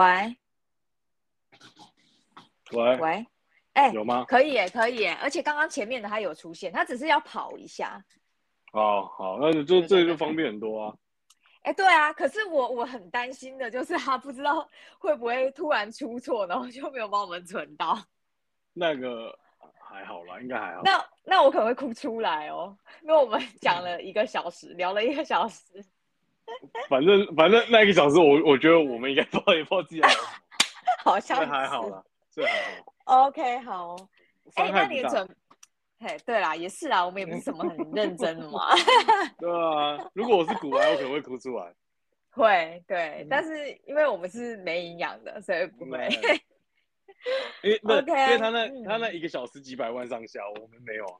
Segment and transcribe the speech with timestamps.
[0.00, 0.34] 喂
[2.72, 3.26] 喂，喂，
[3.74, 4.24] 哎、有吗？
[4.26, 8.02] 可以耶，可以耶，而且刚刚前面的他有出现，他只是要跑一下。
[8.72, 10.94] 哦，好，那就对对对这就方便很多啊。
[11.64, 14.66] 哎，对啊，可是我我很担心的就是他不知道
[14.98, 18.02] 会不会突然出错，然后就没有帮我们存到。
[18.72, 19.38] 那个
[19.78, 20.80] 还好啦，应该还好。
[20.82, 25.84] 那那我可能会哭出来哦，因为我们讲了一个小时，聊了一个小时。
[26.88, 30.02] 反正反正那一个小时我，我觉得我们应该不知道也不知道自己
[31.04, 32.52] 好像还好是啦，这还
[33.04, 33.26] 好。
[33.26, 33.96] OK，好。
[34.54, 34.70] 哎。
[34.70, 35.28] 那你准，
[36.00, 38.74] 嘿，对啦，也是啦，我们也不是什么很认真的嘛。
[39.38, 41.72] 对啊，如果我是古玩，我可能会哭出来。
[42.30, 46.08] 会，对嗯，但是因为我们是没营养的，所以不会。
[47.62, 51.16] 因为不是 OK，因为他那嗯他那一个小时几百万上下，我们没有啊。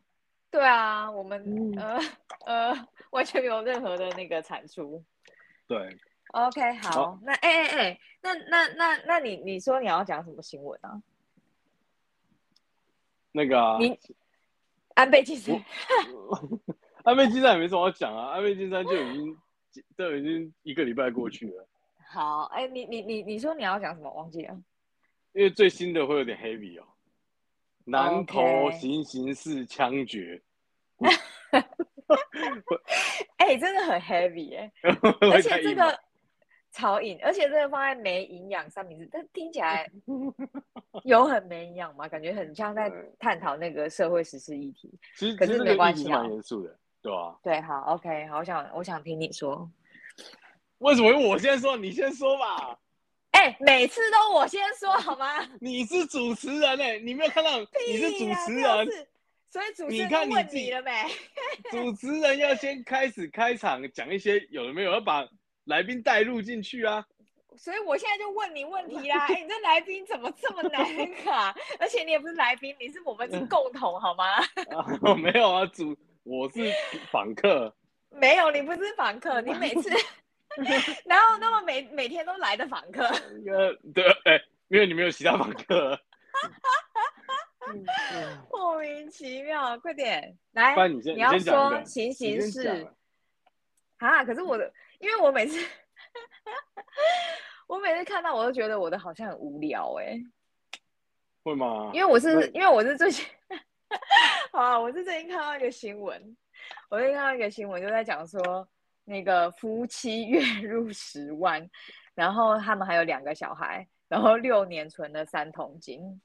[0.50, 2.00] 对啊，我们嗯呃
[2.46, 5.04] 呃完全没有任何的那个产出。
[5.70, 5.96] 对
[6.32, 11.00] ，OK，好，好那哎哎哎，那那那那你你说你要讲什么新闻啊？
[13.30, 13.96] 那个啊，你
[14.96, 15.54] 安倍晋三
[17.06, 19.38] 安倍晋三也没什么好讲啊，安倍晋三就已经
[19.96, 21.68] 都已经一个礼拜过去了，
[22.08, 24.10] 好，哎，你你你你说你要讲什么？
[24.12, 24.60] 忘记了。
[25.34, 26.84] 因为最新的会有点 heavy 哦。
[27.84, 30.42] 南投行刑式枪决，
[33.38, 34.72] 哎，真的很 heavy 哎、
[35.20, 35.98] 会而且这个
[36.72, 39.90] 超硬，而且这个放在没营养三明治，但听起来
[41.04, 42.06] 有很没营养吗？
[42.08, 44.92] 感觉很像在探讨那个社会时事议题。
[45.16, 49.70] 其实可是没关系啊蛮严肃的，对吧、对，好，OK，好，我想我想听你说。
[50.78, 51.76] 为什么我先说？
[51.76, 52.78] 你先说吧。
[53.32, 55.46] 哎、每次都我先说好吗？
[55.60, 58.88] 你是主持人哎、你没有看到你是主持人，
[59.50, 60.92] 所以主持人问看你自己你了没？
[61.70, 65.26] 主持人要先开始开场讲一些有的没有，要把
[65.64, 67.04] 来宾带入进去啊。
[67.58, 69.26] 所以我现在就问你问题啦。
[69.26, 70.84] 哎、你这来宾怎么这么难
[71.16, 71.52] 卡？
[71.80, 74.36] 而且你也不是来宾，你是我们是共同好吗？
[75.02, 76.72] 啊，没有啊，主我是
[77.10, 77.74] 访客，
[78.08, 79.90] 没有，你不是访客，你每次，
[81.04, 83.02] 然后那么每每天都来的访客，
[83.44, 86.00] 那个对，哎、因为你没有其他访客，
[86.44, 86.50] 嗯
[88.50, 92.88] 莫名其妙，快点来不，然你先你要说行你刑先讲事
[93.98, 94.24] 啊？
[94.24, 95.58] 可是我的，因为我每次，
[97.68, 100.18] 我每次看到我都觉得我的好像很无聊哎、
[101.42, 101.90] 会吗？
[101.92, 103.24] 因为我是因为我是最近，
[104.52, 106.36] 好啊，我是最近看到一个新闻，
[106.88, 108.66] 我最近看到一个新闻，就在讲说
[109.04, 111.68] 那个夫妻月入十万，
[112.14, 116.20] 然后他们还有两个小孩，然后六年存了三桶金。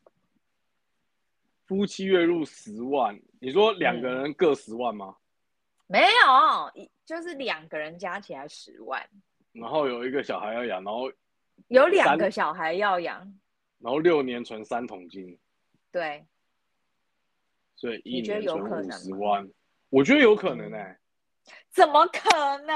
[1.65, 5.15] 夫妻月入十万，你说两个嗯人各十万吗？
[5.87, 9.07] 没有，一就是两个人加起来十万，
[9.51, 11.11] 然后有一个小孩要养，然后
[11.67, 13.19] 有两三个小孩要养，
[13.79, 15.37] 然后六年存三桶金，
[15.91, 16.25] 对，
[17.75, 19.47] 所以一年存五有可能十万，
[19.89, 20.99] 我觉得有可能哎、
[21.69, 22.75] 怎么可能？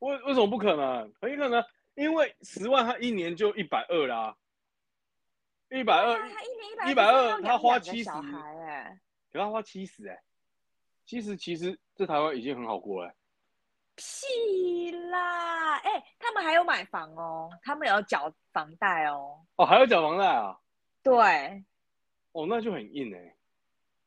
[0.00, 1.12] 为为什么不可能？
[1.20, 4.36] 很有可能，因为十万他一年就一百二啦，
[5.70, 9.00] 一百二，啊他一年一百120他花70小孩哎、
[9.32, 10.22] 给他花七十哎，
[11.04, 13.14] 七十其实在台湾已经很好过了、
[13.96, 15.76] 屁啦！
[15.78, 20.56] 哎、他们还有买房哦，他们有缴房贷哦，哦，还要缴房贷啊？
[21.02, 21.64] 对
[22.32, 23.36] 哦，那就很硬哎、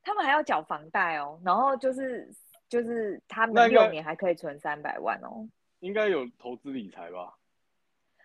[0.01, 2.31] 他们还要缴房贷哦，然后就是
[2.67, 5.47] 就是他那应该们六年还可以存三百万哦。
[5.79, 7.38] 应该有投资理财吧？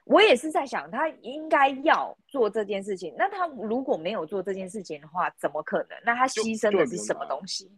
[0.05, 3.15] 我也是在想，他应该要做这件事情。
[3.17, 5.99] 那他如果没有做这件事情的话，怎么可能？
[6.05, 7.71] 那他牺牲的是什么啊东西？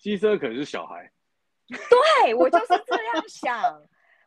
[0.00, 1.10] 牺牲可能是小孩，
[1.68, 3.82] 对我就是这样 想，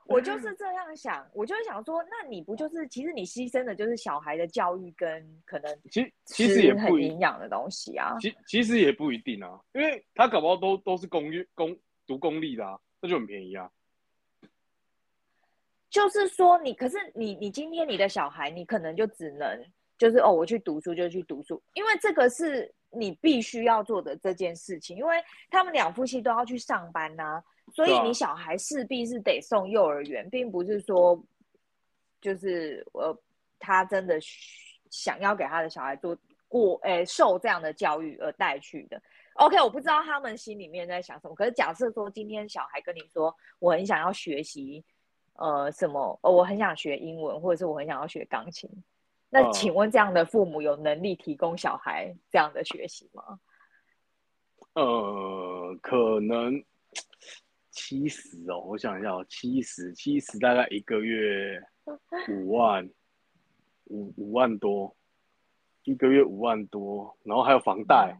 [0.05, 8.17] 我就是这样想，我就是想说，那你不就是其实你牺牲的就是小孩的教育跟可能其其实也不营养的东西啊。
[8.19, 11.77] 其其实也不一定啊，因为他搞不好都都是公立公
[12.07, 13.69] 读公立的啊，那就很便宜啊。
[15.89, 19.59] 就是说你，可是你你今天你的小孩，你可能就只能
[19.97, 25.17] 就是哦，我去读书就去读书，因为这个是你必须要做的这件事情，因为
[25.49, 27.43] 他们两夫妻都要去上班呐、
[27.73, 31.21] 所以你小孩势必是得送幼儿园，并不是说
[32.21, 33.17] 就是呃
[33.59, 34.19] 他真的
[34.89, 39.01] 想要给他的小孩做过诶受这样的教育而带去的。
[39.35, 41.33] OK，我不知道他们心里面在想什么。
[41.33, 44.83] 可是假设说今天小孩跟你说，我很想要学习，
[45.39, 46.19] 呃，什么？
[46.21, 48.69] 呃，我很想学英文，或者是我很想要学钢琴。
[49.29, 53.39] 那嗯请问这样的父母有能力提供小孩这样的学习吗？
[54.73, 56.63] 呃，可能
[57.71, 61.61] 七十哦，我想一下哦，七十七十大概一个月
[62.27, 62.89] 五万，
[63.85, 64.95] 五五万多，
[65.83, 68.19] 一个月五万多，然后还有房贷，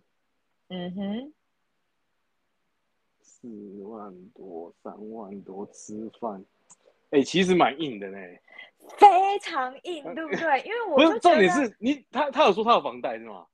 [0.70, 1.34] 嗯哼，
[3.20, 3.48] 四
[3.84, 6.44] 万多、三万多，吃饭，
[7.12, 8.18] 哎、其实蛮硬的呢。
[8.98, 10.62] 非常硬，对不对？
[10.64, 13.46] 因为我不是重点是你他他有说他有房贷是吗？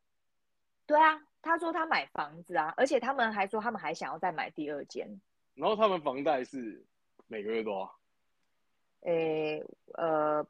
[0.88, 5.20] 对啊，他说他买房子啊，而且他们还说他们还想要再买第二间。
[5.56, 6.86] 然后他们房贷是
[7.28, 7.96] 每个月多少？
[9.02, 9.64] 诶，
[9.96, 10.46] 呃，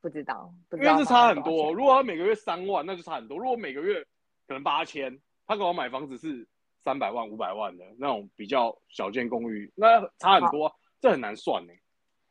[0.00, 1.72] 不知道，不知道因为是差很多。
[1.72, 3.38] 如果他每个月三万，那就差很多。
[3.38, 4.02] 如果每个月
[4.46, 6.46] 可能八千，他给我买房子是
[6.84, 11.72] 三百万、五百万的那种比较小间公寓，那差很多，这很难算呢。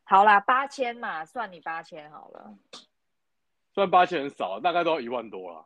[0.05, 2.57] 好啦，八千嘛，算你八千好了。
[3.73, 5.65] 算八千很少，大概都要一万多了，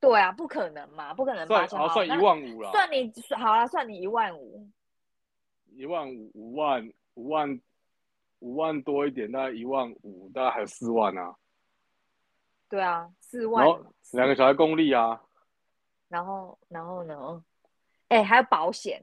[0.00, 1.78] 对啊，不可能嘛，不可能八千。
[1.78, 4.68] 好算好算一那万五了，算你好啦，算你一万五。
[5.70, 7.60] 一万五、五万、五万、
[8.40, 11.36] 五万多一点，大概一万五，大概还有四万啊。
[12.68, 13.66] 对啊，四然万。
[13.66, 13.80] 后
[14.12, 15.22] 两个小孩公立啊，
[16.08, 17.44] 然后然后呢？
[18.08, 19.02] 哎，还有保险，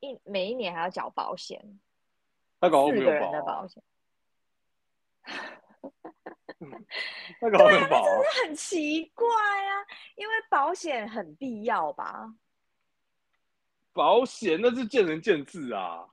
[0.00, 1.78] 一每一年还要缴保险，
[2.60, 3.82] 四个人没有保啊，的保险，
[7.40, 8.20] 他搞不好没有保啊。
[8.22, 12.34] 这很奇怪啊，因为保险很必要吧？
[13.92, 16.08] 保险那是见仁见智啊。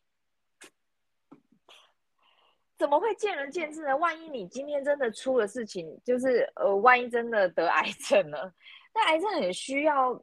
[2.78, 3.96] 怎么会见仁见智呢？
[3.98, 8.54] 万一你今天真的出了事情，就是呃，万一真的得癌症了，
[8.94, 10.22] 那癌症很需要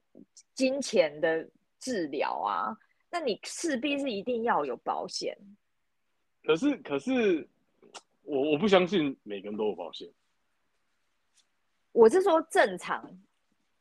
[0.55, 1.49] 金钱的
[1.81, 2.77] 治疗啊，
[3.11, 5.37] 那你势必是一定要有保险。
[6.45, 7.49] 可是可是，
[8.25, 10.09] 我我不相信每个人都有保险。
[11.93, 13.09] 我是说正常，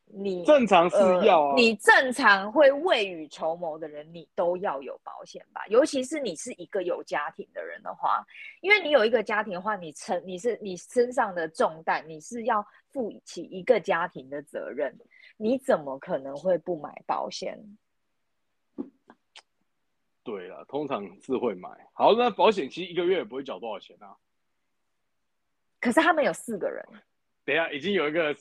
[0.06, 5.66] 你正常是要啊，呃你正常会未雨绸缪的人，你都要有保险吧？
[5.68, 8.24] 尤其是你是一个有家庭的人的话，
[8.62, 14.94] 因为你有一个家庭的话，你承你是你身上的重担，你是要负起一个家庭的责任，
[15.38, 17.58] 你怎么可能会不买保险？
[20.32, 21.70] 对了，通常是会买。
[21.92, 24.16] 好，那保险其实一个月也不会缴多少钱啊。
[25.82, 26.82] 可是他们有四个人，
[27.44, 28.34] 等一下，已经有一个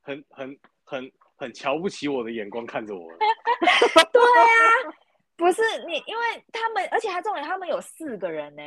[0.00, 3.18] 很很很很瞧不起我的眼光看着我了。
[4.12, 4.92] 对啊，
[5.36, 8.62] 不是你，因为他们，而且他重点，他们有四个人呢。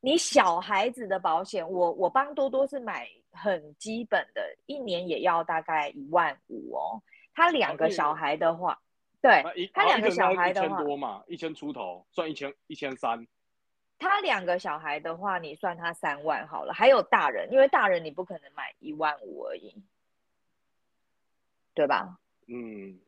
[0.00, 7.02] 你小孩子的保险，我我帮多多是买很基本的，一年也要大概一万五哦。
[7.34, 8.80] 他两个小孩的话，
[9.22, 13.26] 对他两个小孩的话一千多嘛，一千出头，算一千一千三。
[13.98, 16.74] 他两个小孩的话，你算他三万好了。
[16.74, 19.72] 还有大人，因为大人你不可能买一万五而已，
[21.72, 22.18] 对吧？
[22.48, 22.98] 嗯，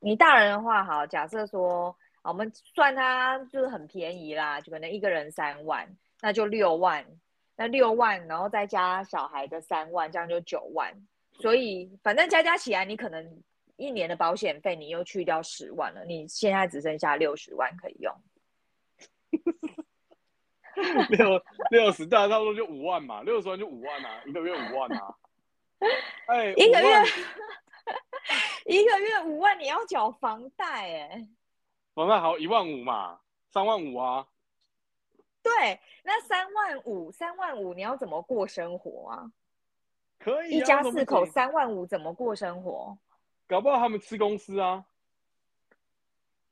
[0.00, 5.88] 你大人的话，好，假设说，我们算他就是很便宜啦，就可能一个人三万，
[6.20, 7.02] 那就六万，
[7.56, 10.92] 那六万，然后再加小孩的三万，这样就九万。
[11.40, 13.42] 所以反正加加起来，你可能
[13.76, 18.14] 一年的保险费你又去掉十万了，你现在只剩下六十万可以用。
[21.10, 21.40] 六
[21.70, 25.14] 六十大概差不多就五万嘛，六十万就五万啊，一个月五万啊。
[26.26, 27.02] 哎，一个月
[28.66, 31.28] 一个月五万，你要缴房贷哎。
[31.94, 33.20] 房贷好一万五嘛，
[33.52, 34.26] 三万五啊。
[35.42, 39.30] 对，那三万五，三万五你要怎么过生活啊？
[40.18, 42.96] 可以、啊，一家四口三万五怎么过生活？
[43.46, 44.84] 搞不好他们吃公司啊，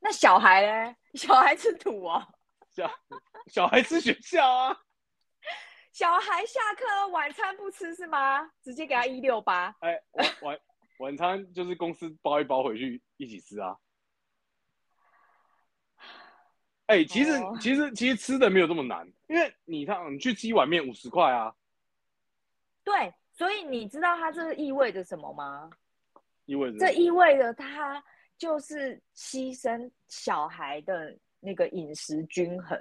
[0.01, 0.97] 那小孩嘞？
[1.15, 2.27] 小孩吃土哦。
[2.69, 2.91] 小
[3.47, 4.81] 小孩吃学校啊，
[5.93, 8.51] 小孩下课晚餐不吃是吗？
[8.63, 9.75] 直接给他一六八。
[9.81, 10.61] 哎，晚晚
[10.99, 13.77] 晚餐就是公司包一包回去一起吃啊。
[16.87, 21.55] 哎，其实、哦其实其实吃的没有这么难，因为你看你去吃一碗面五十块啊，
[22.85, 25.71] 对，所以你知道它这意味着什么吗？
[26.53, 28.05] 意味着这意味着他
[28.37, 32.79] 就是牺牲小孩的那个饮食均衡。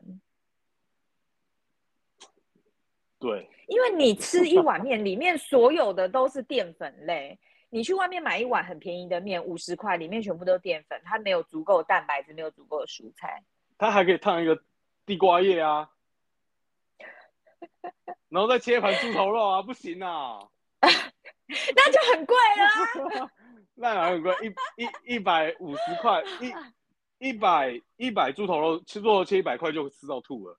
[3.18, 7.40] 对因为你吃一碗面，里面所有的都是淀粉类。
[7.70, 13.42] 你去外面买一碗很便宜的面，五十块，里面全部都是淀粉，它没有足够的蛋白质，没有足够的蔬菜。
[13.78, 14.62] 它还可以烫一个
[15.06, 15.90] 地瓜叶啊，
[18.28, 20.40] 然后再切一盘猪头肉啊，不行啊，
[20.82, 23.32] 那就很贵了啊。
[23.76, 24.34] 那哪有贵？
[24.42, 30.58] 一一一百五十块，一一百一百猪头肉吃做切一百块就吃到吐了，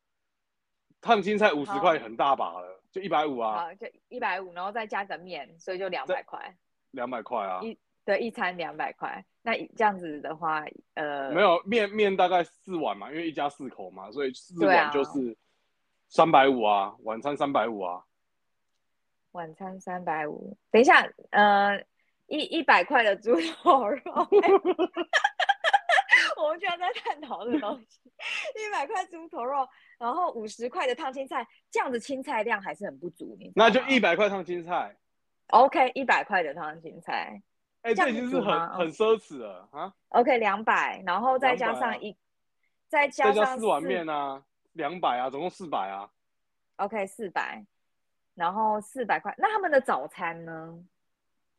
[1.00, 6.56] 烫青菜五十块很大把了，就一百五啊，好，就一百五，然后再加个面，所以就两百块。
[6.92, 9.24] 两百块啊，一对，一餐两百块。
[9.42, 10.64] 那这样子的话，
[10.94, 15.36] 呃，没有面面大概四碗嘛，因为一家四口嘛，所以四碗就是
[16.08, 18.04] 三百五啊，晚餐三百五啊，
[19.32, 20.56] 晚餐三百五。
[20.70, 21.84] 等一下，呃，
[22.32, 24.00] 一一百块的猪头肉，
[26.38, 28.00] 我们居然在探讨这东西。
[28.56, 33.36] 一百块猪头肉，然后五十块的烫青菜，这样子青菜量还是很不足。
[33.38, 34.96] 你那就一百块烫青菜
[35.48, 37.42] ，OK，一百块的烫青菜
[37.82, 42.16] 哎，这已经是很很奢侈了啊！，OK 两百，然后再加200啊上一，
[42.88, 46.08] 再加上加四碗面啊，两百啊，总共四百啊。
[46.76, 47.62] ，OK 四百，
[48.34, 49.34] 然后四百块。
[49.36, 50.82] 那他们的早餐呢？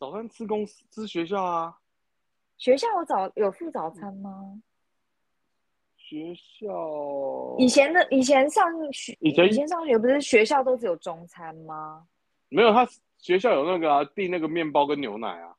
[0.04, 1.78] 早餐吃公司吃学校啊，
[2.58, 4.62] 学校有早有付早餐吗？
[5.96, 12.06] 学校以前的以前上学以前以前上学不是学校都只有中餐吗
[12.50, 12.86] 没有，他
[13.18, 15.56] 学校有那个啊，订那个面包跟牛奶啊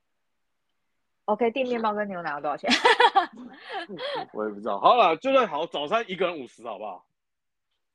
[1.24, 2.70] ，？OK，订面包跟牛奶要多少钱？
[4.34, 4.78] 我也不知道。
[4.78, 7.06] 好了，就算好，早餐一个人五十，好不好？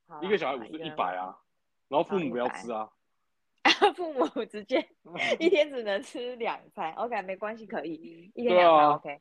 [0.07, 1.37] 好一个小孩五十一百，啊，
[1.89, 2.89] 然后父母不要吃啊。
[3.95, 4.87] 父母直接
[5.39, 9.19] 一天只能吃两餐，OK，没关系，可以一天两餐、啊 OK。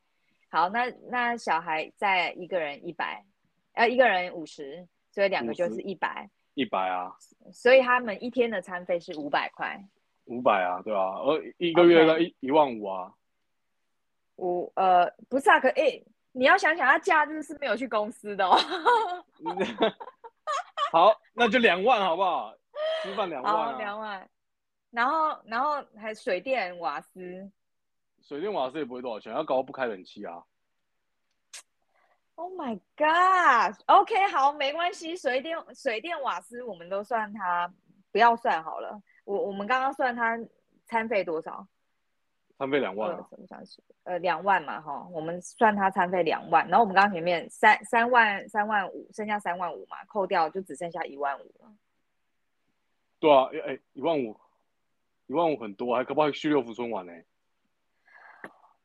[0.51, 3.25] 好，那那小孩在一个人一百，
[3.73, 7.13] 呃，一个人五十，所以两个就是一百，一百啊，
[7.53, 9.79] 所以他们一天的餐费是五百块。
[10.27, 13.13] 五百啊，对啊、而一个月的一一万五啊，
[14.37, 16.03] 五呃不是啊，可诶、
[16.33, 18.57] 你要想想，他假日是没有去公司的哦。
[20.93, 22.55] 好，那就两万好不好？
[23.03, 24.29] 吃饭两万两万，
[24.91, 27.51] 然后然后还水电瓦斯
[28.23, 30.43] 水电瓦斯也不会多少钱，要搞到不开冷气啊。
[32.35, 37.73] ，Oh my God！OK，、好，没关系，水电水电瓦斯我们都算它，
[38.11, 39.01] 不要算好了。
[39.25, 40.39] 我我们刚刚算它
[40.87, 41.67] 餐费多少？
[42.59, 43.81] 餐费两万呃啊，，什么三十？
[44.03, 51.73] 呃，两万嘛，哈，我们算它餐费两万，然后我们刚刚前面三三万三万五，剩下三万五嘛，扣掉就只剩下一万五了。
[53.21, 54.37] 对啊，哎、哎一万五，
[55.27, 57.13] 一万五很多，还可不可以去六福村玩呢、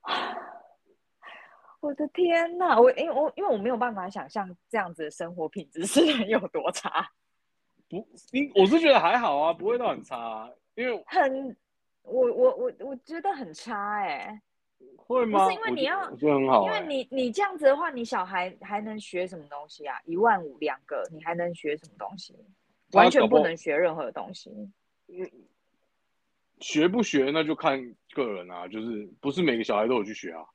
[1.80, 7.12] 我的天呐，我因为我因为我没有办法想象这样子的生活品质是能有多差，
[7.90, 11.56] 不，你我是觉得还好啊，不会到很差、啊，因为很，
[12.04, 14.42] 我我我我觉得很差哎、
[14.98, 15.46] 会吗？
[15.46, 20.00] 不是因为你要我觉得很好、欸，因为你你这样子的话，你小孩还能学什么东西啊？
[20.06, 22.36] 一万五两个，你还能学什么东西？
[22.94, 24.52] 他完全不能学任何东西。
[26.60, 27.78] 学不学那就看
[28.14, 30.46] 个人啊，就是不是每个小孩都有去学啊。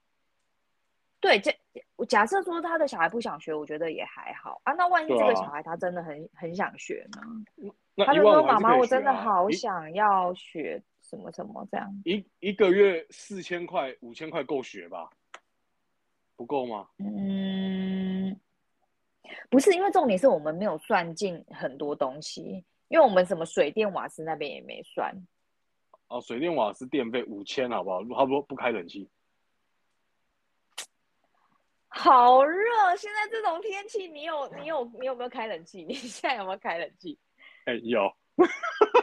[1.21, 1.53] 对，这
[1.97, 4.73] 我假设说他的小孩不想学，我觉得也还好啊。
[4.75, 7.73] 那万一这个小孩他真的很很想学呢？
[7.97, 11.93] 那他就说：“一万五还妈妈，我真的好想要学什么什么这样。
[12.05, 15.11] 一一个月四千块、五千块够学吧？
[16.37, 18.39] 不够吗？”嗯，
[19.51, 25.15] 不是，因为重点是我们没有算进很多东西，因为我们什么水电瓦斯那边也没算。
[26.09, 28.03] 哦，水电瓦斯电费五千，好不好？
[28.03, 29.09] 他不不开冷气，
[31.89, 32.63] 好热！
[32.97, 35.85] 现在这种天气，你有你有你有没有开冷气？
[35.89, 37.19] 你现在有没有开冷气？
[37.67, 38.11] 哎、有，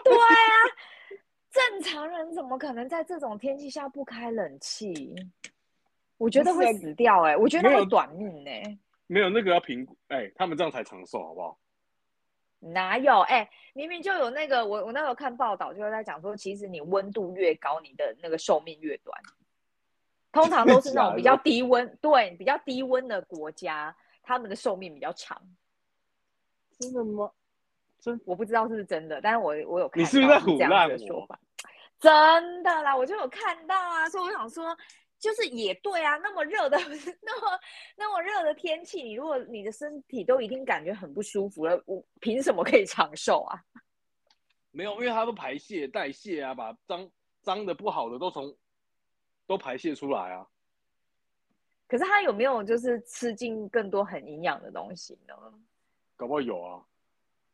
[0.03, 0.29] 对啊，
[1.51, 5.13] 正常人怎么可能在这种天气下不开冷气？
[6.17, 11.57] 我觉得会死掉哎、我觉得会短命哎、没有那个要评估，哎、他们这样才长寿，好不好？
[12.59, 13.19] 哪有？
[13.21, 19.21] 哎、明明就有那个，我我那时候看报道，就是在讲说，其实你温度越高，你的那个寿命越短。
[20.31, 25.41] 通常都是那种比较 低温，对，比较低温的国家，他们的寿命比较长。
[26.79, 27.31] 真的吗？
[28.01, 31.39] 真我不知道是不是真的，但是我我有看你是不是在到这样唬烂我子的说法？
[31.99, 34.77] 真的啦，我就有看到啊，所以我想说，
[35.25, 36.77] 就是也对啊，那么热的
[37.23, 37.59] 那么
[37.97, 43.59] 那么热的天气，你如果你的身体都已经感觉很不舒服了，我凭什么可以长寿啊？
[44.69, 47.09] 没有，因为它都排泄、代谢啊，把脏
[47.41, 48.55] 脏的、不好的都从
[49.47, 50.47] 都排泄出来啊。
[51.87, 55.33] 可是它有没有就是吃进更多很营养的东西呢？
[56.15, 56.85] 搞不好有啊。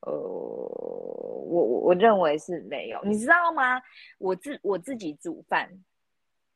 [0.02, 3.82] 呃，我我我认为是没有，你知道吗？
[4.18, 5.72] 我自我自己煮饭，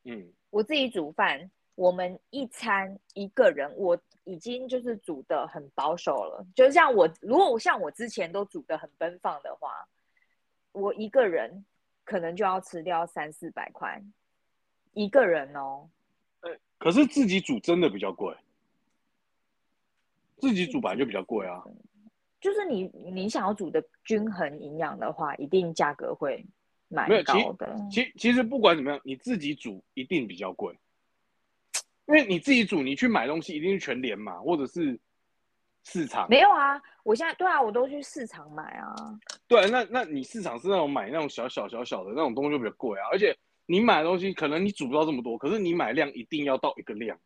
[0.04, 6.46] 嗯，我自己煮饭，我们一餐一个人，我已经就是煮的很保守了。
[6.54, 9.86] 就像我，如果我像我之前都煮的很奔放的话，
[10.72, 11.66] 我一个人
[12.04, 14.02] 可能就要吃掉三四百块，
[14.94, 15.90] 一个人哦。
[16.78, 18.34] 可是自己煮真的比较贵，
[20.38, 21.62] 自己煮本来就比较贵啊。
[22.40, 26.46] 就是你你想要煮的均衡营养的话，一定价格会
[26.88, 27.76] 蛮没有，其高的。
[27.90, 30.78] 其其实不管怎么样，你自己煮一定比较贵，
[32.06, 34.98] 因为你自己煮，你去买东西一定是全联嘛，或者是
[35.82, 36.28] 市场。
[36.28, 38.94] 没有啊，我现在对啊，我都去市场买啊。
[39.48, 47.18] 对，那那你市场是那种买那种小小小小的那种东西就比较贵啊，而且你买的东西可能你煮不到这么多，可是你买量一定要到一个量。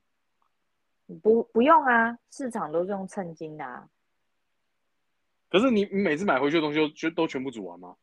[1.23, 3.89] 不不用啊，市场都是用称斤的啊。
[5.51, 7.97] 可是你你每次买回去的东西就全都全部煮完吗？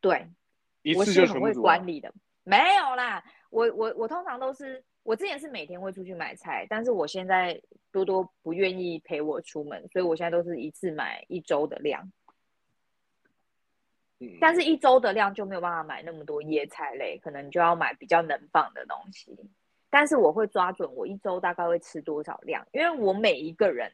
[0.00, 0.26] 对，
[0.86, 1.62] 一我次就全部是很会煮。
[1.62, 2.12] 管理的。
[2.44, 12.08] 没有啦，我我我通常都是，我之前是每天会出去买菜，但是我现在多多不愿意陪我出门，所以我现在都是一次买一周的量。
[14.20, 19.36] 嗯，但是一周的量就没有办法买那么多叶菜类，可能就要买比较能放的东西。
[19.90, 23.92] 但是我会抓准我一周大概会吃多少量，因为我每一个人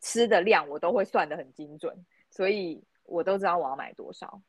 [0.00, 4.40] 吃的量我都会算得很精准，所以我都知道我要买多少。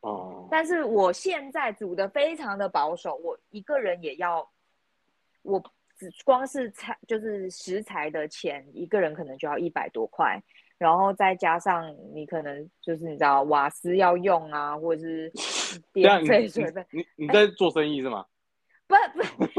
[0.00, 4.48] 哦，但是我现在煮的非常的保守，我一个人也要，
[5.42, 5.62] 我
[5.98, 10.40] 只光是材就是食材的钱，一个人可能就要一百多块，
[10.78, 15.32] 然后再加上你可能就是你知道瓦斯要用啊，或者是
[15.92, 18.26] 电你费、水费，你你在做生意是吗？
[18.86, 18.94] 不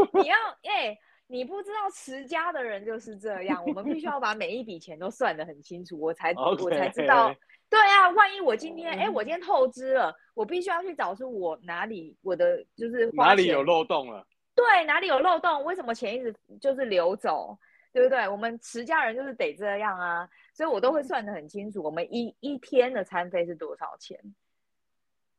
[0.06, 7.34] 不，你要 哎、你不知道持家的人就是这样，我们必须要把每一笔钱都算得很清楚，我才 我才知道。
[7.69, 14.25] 对啊，万一我今天哎、嗯我今天透支了，我必须要去找出我哪里我的就是哪里有漏洞了？
[14.55, 17.57] 对哪里有漏洞，为什么钱一直就是流走，
[17.91, 18.27] 对不对？
[18.27, 24.17] 我们持家人就是得这样啊，所以我都会算得很清楚，我们一一天的餐费是多少钱。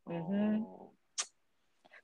[0.04, 0.62] 嗯哼。
[0.64, 0.85] 哦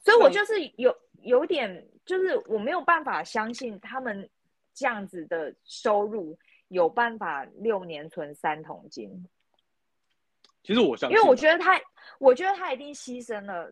[0.01, 4.29] 所以我就是有有点，就是我没有办法相信他们
[4.73, 9.27] 这样子的收入有办法六年存三桶金，
[10.63, 11.81] 其实我相信，因为我觉得他，
[12.19, 13.71] 我觉得他一定牺牲了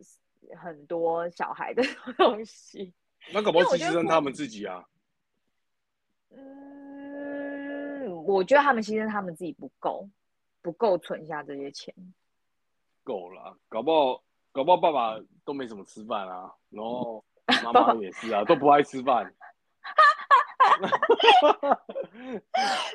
[0.56, 1.82] 很多小孩的
[2.16, 2.92] 东西。
[3.32, 4.84] 那搞不好牺牲他们自己啊。
[6.30, 10.08] 嗯，我觉得他们牺牲他们自己不够，
[10.60, 11.94] 不够存下这些钱。
[13.04, 17.24] 够了，搞不好搞不好爸爸都没怎么吃饭啊，然后
[17.64, 19.32] 妈妈也是啊，都不爱吃饭。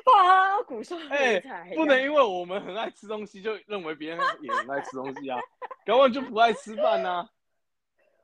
[0.06, 1.40] 哇，鼓励哎
[1.74, 5.38] 不能因为我们很爱吃东西，就认为别人也很爱吃东西啊，
[5.84, 7.28] 根本就不爱吃饭啊呐、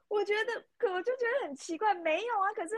[0.08, 2.52] 我觉得，可我就觉得很奇怪，没有啊。
[2.54, 2.74] 可是，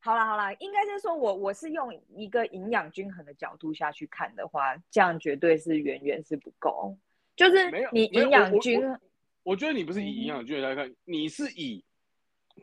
[0.00, 6.96] 好啦好啦，应该是说我我是用一个营养均衡的角度下去看的话，这样绝对是远远是不够。
[7.36, 8.98] 就是你营养均衡，
[9.42, 11.84] 我觉得你不是以嗯营养均衡来看，你是以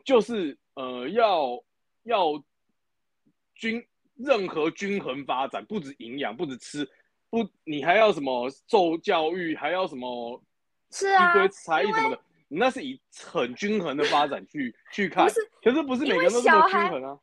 [0.04, 1.62] 就是呃要
[2.04, 2.42] 要
[3.54, 6.88] 均任何均衡发展，不止营养，不止吃，
[7.30, 10.42] 不你还要什么受教育，还要什么
[10.90, 17.18] 是啊一堆才艺什么的，你那是以很均衡的发展去 去看，不是可是不是每个人都这么均衡啊？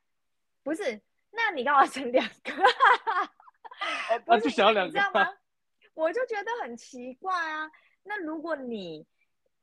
[0.64, 1.02] 不是？
[1.34, 2.54] 那你干嘛生两个？
[4.26, 5.28] 不就想要两个你知道吗？
[5.96, 7.72] 我就觉得很奇怪啊。
[8.04, 9.06] 那如果你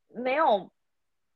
[0.09, 0.73] 没有，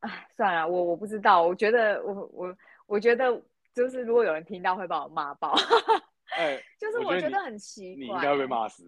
[0.03, 1.43] 哎，算了，我我不知道。
[1.43, 3.43] 我觉得我我我觉得
[3.75, 5.55] 就是如果有人听到会把我骂爆，
[6.37, 7.99] 哎，就是我觉得很奇怪。
[7.99, 8.85] 你应该会被骂死。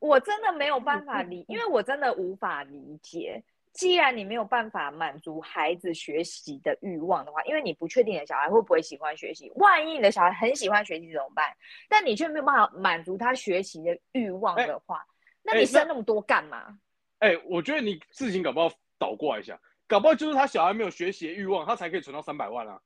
[0.00, 3.42] 我真的没有办法理， 因为我真的无法理解。
[3.72, 11.46] 既然你没有办法满足孩子学习的欲望的话，因为你不确定你的小孩会不会喜欢学习，万一你的小孩很喜欢学习怎么办？
[11.88, 15.02] 但你却没有办法满足他学习的欲望的话，
[15.42, 16.78] 那你生那么多干嘛？
[17.20, 22.80] 哎，我觉得你事情搞不好倒过来一下，搞不好就是他小孩没有学习的欲望，他才可以存到三百万啊。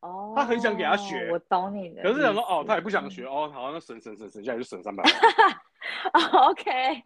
[0.00, 2.02] 哦，他很想给他学我懂你的。
[2.02, 5.12] 可是想说哦，他也不想学哦，好，那省省省省下来就省三百万。
[6.12, 7.02] 嗯 OK，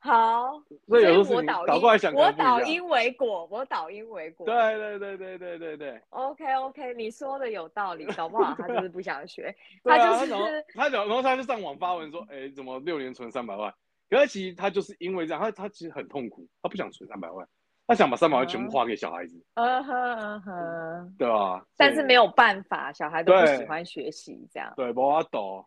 [0.00, 2.58] 好，所以有时候我倒过来想，可我能不一样。
[2.60, 4.46] 导因为果，我导因为果。
[4.46, 6.00] 对对对对对对对。
[6.10, 10.32] OK OK，你说的有道理， 搞不好他就是不想学，他就是
[10.74, 13.72] 他想，然后他就上网发文说，哎，怎么六年存三百万？
[14.10, 17.46] 可是其实他就是因为这样，他他其实很痛苦，他不想存三百万，
[17.86, 21.58] 他想把三百万全部花给小孩子，嗯哼嗯哼，对吧？
[21.58, 24.72] 所以但是没有办法，小孩都不对喜欢学习，这样。
[24.76, 25.64] 对，不法抖。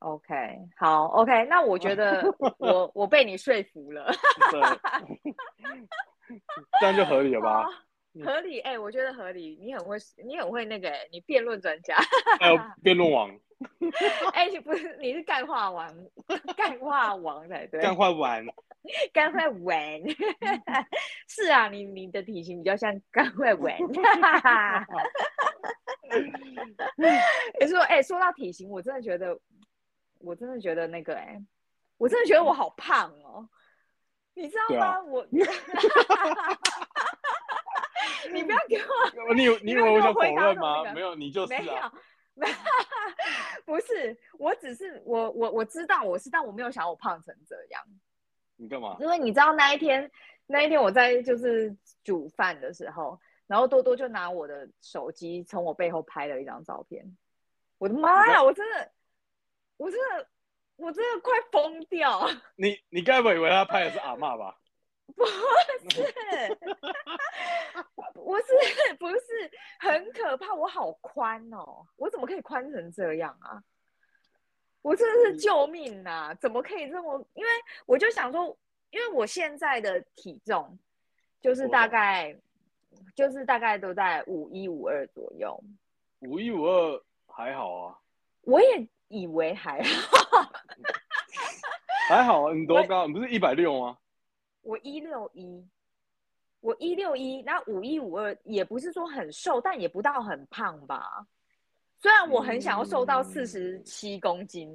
[0.00, 0.36] OK，
[0.76, 2.22] 好，OK，那我觉得
[2.58, 4.12] 我我被你说服了，
[4.52, 4.60] 对，
[6.80, 7.66] 这样就合理了吧？
[8.22, 11.96] 合理，哎、我觉得合理，你很会，你很会那个、哎你辩论专家，
[12.38, 13.34] 还有辩论网，
[14.34, 15.94] 哎、你不是，你是干话王，
[16.56, 18.44] 干话王才对，干坏玩，
[19.12, 19.74] 干坏王，
[21.28, 23.72] 是啊，你你的体型比较像干坏王。
[27.60, 29.38] 你说，哎、说到体型，我真的觉得，
[30.18, 31.42] 我真的觉得那个、哎，
[31.96, 33.48] 我真的觉得我好胖哦，
[34.34, 34.86] 你知道对吗？
[34.86, 35.26] 啊我，
[38.32, 38.78] 你不要给
[39.26, 40.84] 我，你有你以为我想否认吗？
[40.92, 41.74] 没有，你就是啊。，没有，
[43.64, 47.82] 不是，我只是我我我知道我是，但我没有想我胖成这样。
[48.56, 48.96] 你干嘛？
[49.00, 50.10] 因为你知道那一天，
[50.46, 57.16] 那一天我在就是煮饭的时候，然后多多就拿我的手机从我背后拍了一张照片。
[57.78, 58.42] 我的妈呀！
[58.42, 58.92] 我真的，
[59.76, 60.28] 我真的，
[60.76, 62.28] 我真的快疯掉！
[62.56, 64.58] 你你该不会以为他拍的是阿嬷吧？
[65.16, 65.30] 不是，
[68.14, 70.52] 不是， 不是，很可怕。
[70.54, 73.62] 我好宽哦，我怎么可以宽成这样啊？
[74.82, 76.34] 我真的是救命呐！
[76.40, 77.18] 怎么可以这么？
[77.34, 77.50] 因为
[77.86, 78.56] 我就想说，
[78.90, 80.78] 因为我现在的体重
[81.40, 82.36] 就是大概，
[83.14, 85.58] 就是大概都在五一五二左右。
[86.20, 87.98] 五一五二还好啊。
[88.42, 90.50] 我也以为还好。
[92.08, 93.06] 还好啊，你多高？
[93.08, 93.98] 你不是一百六吗？
[94.66, 95.64] 我一六一，
[96.60, 101.24] 我一六一，那五一五二也不是说很瘦，但也不到很胖吧。
[101.98, 104.68] 虽然我很想要瘦到四十七公斤，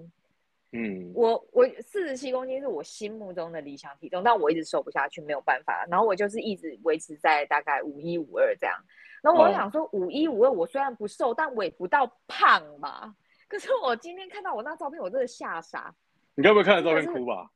[0.72, 5.86] 嗯，我我四十七公斤是我心目中的理想体重，但我一直瘦不下去，没有办法。
[5.90, 8.76] 然后我就是一直维持在大概五一五二这样。
[9.22, 13.14] 然后我想说，五一五二，我虽然不瘦，但我也不到胖嘛。
[13.50, 15.94] 可是我今天看到我那照片，我真的吓傻。
[16.34, 17.52] 你该不会看了照片哭吧？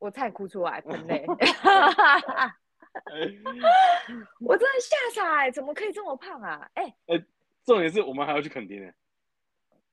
[0.00, 1.24] 我才哭出来，喷泪。
[4.40, 6.68] 我真的吓傻哎，怎么可以这么胖啊？
[6.74, 7.24] 哎哎，
[7.64, 8.92] 重点是我们还要去垦丁呢。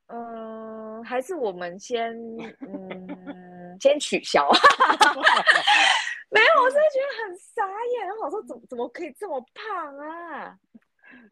[0.08, 2.16] 嗯，还是我们先
[2.62, 4.50] 嗯先取消。
[6.32, 8.10] 没有，我真的觉得很傻眼。
[8.22, 10.58] 我说怎怎么可以这么胖啊？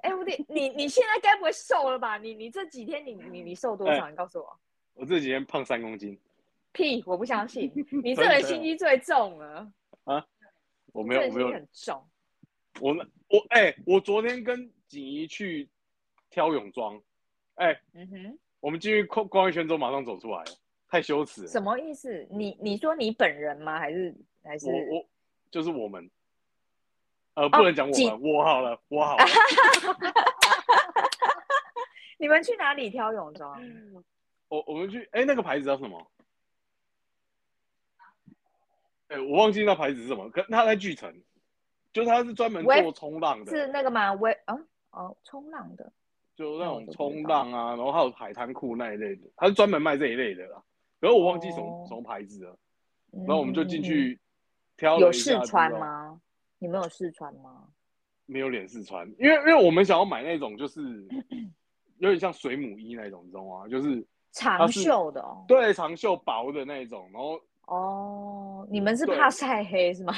[0.04, 2.18] 哎，我得你你现在该不会瘦了吧？
[2.18, 4.10] 你你这几天你你你瘦多少？
[4.10, 4.60] 你告诉我。
[4.94, 6.20] 我这几天胖三公斤。
[6.76, 7.02] 屁！
[7.08, 7.72] 我不相信，
[8.04, 9.72] 你这人心机最重了
[10.04, 10.24] 啊！
[10.92, 12.06] 我没有，我没有很重。
[12.82, 15.70] 我们我哎，我昨天跟锦怡去
[16.30, 17.02] 挑泳装，
[17.56, 20.46] 哎，嗯哼，我们进去逛逛一圈之后马上走出来了，
[20.90, 21.48] 太羞耻。
[21.48, 22.28] 什么意思？
[22.30, 23.80] 你你说你本人吗？
[23.80, 25.06] 还是还是我我
[25.50, 26.10] 就是我们？
[27.36, 29.26] 呃，不能讲我们，我好了，我好了。
[32.18, 33.62] 你们去哪里挑泳装？
[34.48, 36.12] 我我们去，哎，那个牌子叫什么？
[39.16, 41.14] 哎，我忘记那牌子是什么，可他在巨城，
[41.94, 44.12] 就是他是专门做冲浪的，是那个吗？
[44.14, 44.58] 威啊
[44.92, 45.90] 哦，冲浪的，
[46.36, 50.62] 就那种冲浪啊，然后还有海滩裤那一类的，他是专门卖这一类的啦。
[51.00, 52.58] 可是我忘记什么什么牌子了，
[53.12, 54.20] 然后我们就进去
[54.76, 56.20] 挑有试穿吗？
[56.60, 57.68] 你们有试穿吗？
[58.26, 61.08] 没有脸试穿，因为因为我们想要买那种就是
[62.00, 63.68] 有点像水母衣那种，你知道吗？
[63.70, 67.40] 就是长袖的，哦，对，长袖薄的那种，然后。
[67.68, 70.14] 哦，你们是怕晒黑是吗？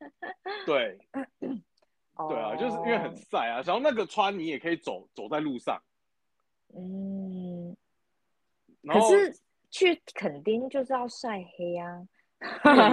[0.66, 0.98] 对，
[1.40, 3.60] 对啊，就是因为很晒啊。
[3.62, 5.80] 然后那个穿你也可以走走在路上。
[6.76, 7.76] 嗯，
[8.86, 9.36] 可是
[9.70, 12.06] 去垦丁就是要晒黑啊。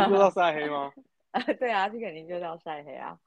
[0.07, 0.91] 就是要晒黑吗？
[1.31, 3.17] 啊， 对啊，去垦丁就是要晒黑啊。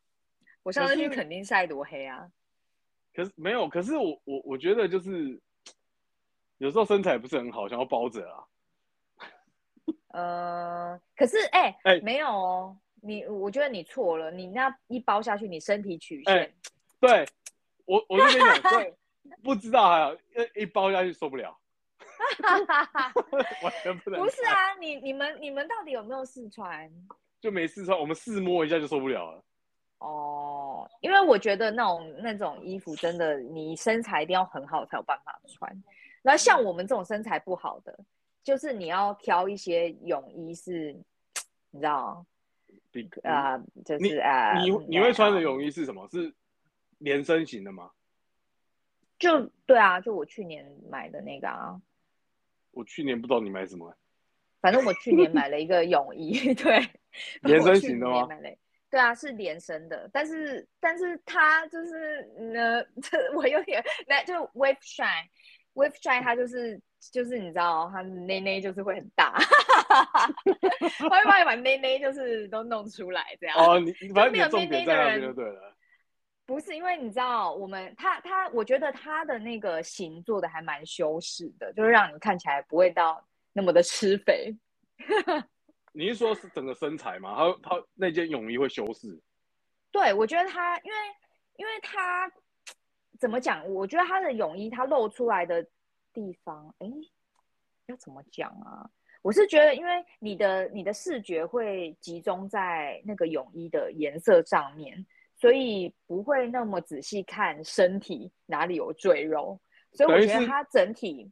[0.62, 2.28] 我上次去垦丁晒多黑啊。
[3.14, 5.40] 可是没有，可是我我我觉得就是
[6.58, 8.44] 有时候身材不是很好，想要包着啊。
[10.14, 16.54] 呃，可是哎哎，没有哦，你我觉得你错了，你那一包下去，你身体曲线，
[17.00, 17.26] 对
[17.84, 18.94] 我我就跟你讲，对，
[19.42, 20.12] 不知道啊，
[20.54, 21.58] 一一包下去受不了，
[23.60, 24.20] 完全不能。
[24.20, 26.88] 不是啊，你你们你们到底有没有试穿？
[27.40, 29.44] 就没试穿，我们试摸一下就受不了了。
[29.98, 35.82] 哦，因为我觉得那种那种衣服真的，你身材一定要很好才有办法穿。
[36.22, 37.98] 那像我们这种身材不好的。
[38.44, 40.92] 就是你要挑一些泳衣，是，
[41.70, 42.24] 你知道，
[43.22, 46.06] 啊，就是啊，你你会穿的泳衣是什么？
[46.10, 46.32] 是
[46.98, 47.90] 连身型的吗？
[49.18, 51.80] 就对啊，就我去年买的那个啊。
[52.72, 53.96] 我去年不知道你买什么，
[54.60, 56.86] 反正我去年买了一个泳衣， 对，
[57.40, 58.28] 连身型的吗？
[58.90, 66.78] 对啊，是连身的，但是但是它就是呢，这 我有点那就 wave shine，wave shine 它就是。
[67.12, 69.32] 就是你知道，他内内就是会很大，
[70.98, 73.56] 他会把你把内内就是都弄出来这样。
[73.58, 75.74] 哦，你反正没有内内的人就对了。
[76.46, 84.54] 不是因为你知道，我们他他，我觉得他的那个型做的还蛮修饰的，就是让你看起来不会到那么的吃肥。
[85.92, 87.36] 你是说是整个身材吗？
[87.62, 89.20] 他他那件泳衣会修饰？
[89.90, 90.98] 对，我觉得他因为
[91.56, 92.30] 因为他
[93.18, 93.66] 怎么讲？
[93.70, 95.66] 我觉得他的泳衣他露出来的。
[96.14, 96.88] 地方哎，
[97.86, 98.88] 要怎么讲啊？
[99.20, 109.58] 我是觉得，因为你的你的视觉会集中在那个泳衣的颜色上面，所以不会那么仔细看身体哪里有赘肉。
[109.92, 111.30] 所以我觉得它整体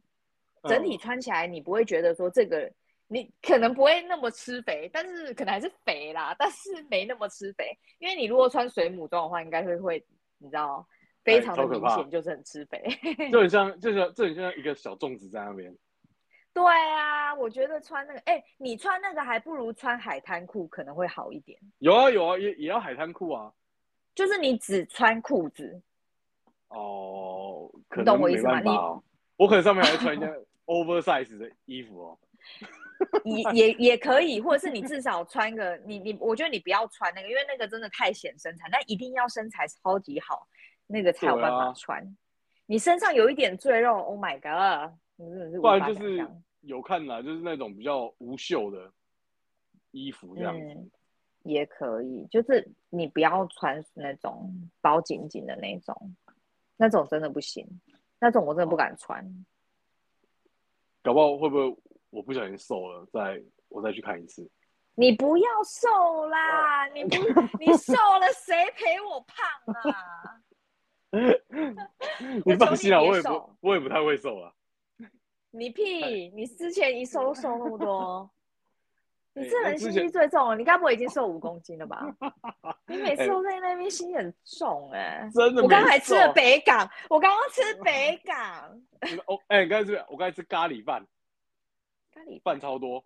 [0.67, 2.71] 整体穿起来，你不会觉得说这个
[3.07, 7.77] 你可能不会那么吃肥，但是可能还是肥啦，但是没那么吃肥。
[7.99, 10.03] 因为你如果穿水母装的话，应该会会，
[10.39, 10.87] 你知道，
[11.23, 12.81] 非常的明显，就是很吃肥。
[13.31, 15.75] 就很像，就像，就很像一个小粽子在那边。
[16.53, 21.59] 对啊，我觉得穿那个，哎，你穿那个还不如穿海滩裤可能会好一点。
[21.79, 23.51] 有啊有啊，也也要海滩裤啊。
[24.13, 25.81] 就是你只穿裤子。
[26.69, 28.59] 哦，你懂我意思吗？
[28.59, 28.69] 你
[29.35, 30.31] 我可能上面还穿一件
[30.65, 32.19] oversize 的衣服哦。
[33.25, 40.47] 也也也可以，或者是你至少穿个你你，我觉得你不要穿那个，因为那个真的太显身材，但一定要身材超级好，
[40.93, 42.15] 那个才有办法穿。
[42.67, 44.93] 你身上有一点赘肉，Oh my god！
[45.59, 46.23] 不然就是
[46.61, 48.91] 有看啦，就是那种比较无袖的
[49.89, 50.89] 衣服这样子，
[51.41, 52.27] 也可以。
[52.29, 56.15] 就是你不要穿那种包紧紧的那种，
[56.77, 57.67] 那种真的不行，
[58.19, 59.25] 那种我真的不敢穿。
[61.01, 61.77] 搞不好会不会
[62.11, 64.47] 我不小心瘦了，再我再去看一次。
[64.95, 67.17] 你不要瘦啦，你不
[67.59, 70.39] 你瘦了谁陪我胖啊？
[72.45, 74.51] 你放心啊，我也不我也不太会瘦啊。
[75.51, 76.29] 你屁！
[76.29, 78.29] 你之前一瘦都瘦那么多，
[79.33, 80.55] 你这人心机最重了。
[80.55, 82.03] 你该不会已经瘦五公斤了吧？
[82.87, 85.29] 你每次都在那边心很重哎。
[85.31, 88.81] 真的，我刚才吃了北港，我刚刚吃北港。
[89.27, 91.05] 哦，哎，刚才吃我刚才吃咖喱饭，
[92.11, 93.05] 咖喱饭超多，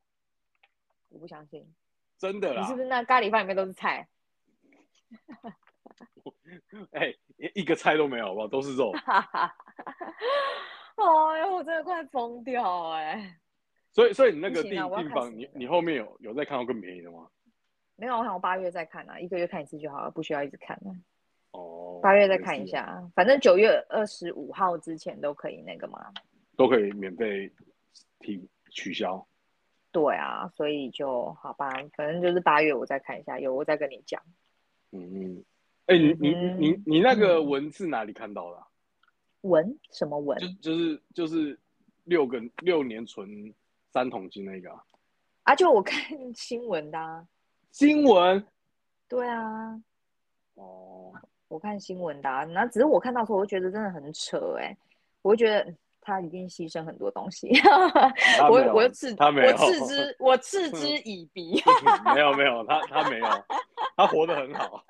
[1.10, 1.68] 我不相信。
[2.18, 2.62] 真的啦？
[2.62, 4.08] 你是不是那咖喱饭里面都是菜？
[6.92, 7.14] 哎，
[7.54, 8.48] 一个菜都没有，好不好？
[8.48, 8.92] 都是肉。
[10.98, 13.38] 哎呦，我真的快疯掉哎！
[13.92, 17.28] 所以，所以你那个地地方，你你后面有有在看到更便宜的吗？
[17.96, 20.92] 没有，我想我八月再看啊，一个月看一次就好了，不需要一直看了。
[21.52, 26.12] 哦，八月再看一下，反正九月二十五号之前都可以那个嘛，
[26.56, 27.52] 都可以免费
[28.20, 29.26] 提取消。
[29.92, 34.22] 对啊，所以就好吧，反正就是八月我再看一下，有我再跟你讲。
[34.92, 35.44] 嗯嗯，
[35.88, 38.64] 哎，你你你你那个文字哪里看到的？
[39.42, 40.38] 文什么文？
[40.38, 41.58] 就就是就是
[42.04, 43.54] 六个六年存
[43.92, 44.70] 三桶金那个
[45.44, 45.56] 啊！
[45.56, 46.02] 就我看
[46.34, 47.26] 新闻的
[47.72, 48.46] 新闻，
[49.08, 49.82] 对啊，
[50.56, 51.14] 哦，
[51.48, 54.76] 我看新闻的，那只是我看到时候，我就觉得真的很扯哎，
[55.22, 57.50] 我就觉得他一定牺牲很多东西，
[58.50, 61.62] 我我嗤他 没有，我嗤之我嗤之以鼻，
[62.14, 63.26] 没有没有，他他没有，
[63.96, 64.84] 他活得很好。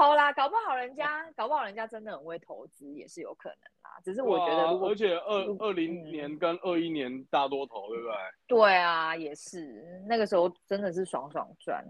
[0.00, 4.00] 好啦，搞不好人家，搞不好人家真的很会投资，也是有可能啦。
[4.02, 8.14] 只是我觉得，而且二二零年跟二一年大多头，对不对？
[8.46, 11.84] 对啊，也是那个时候真的是爽爽赚。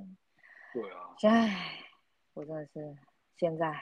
[0.75, 1.14] 对啊。
[1.23, 1.79] 唉，
[2.35, 2.96] 我真的是
[3.37, 3.73] 现在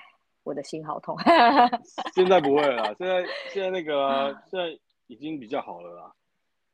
[0.43, 1.17] 我的心好痛。
[2.15, 6.13] 现在不会了， 现在现在那个 现在已经比较好了啦，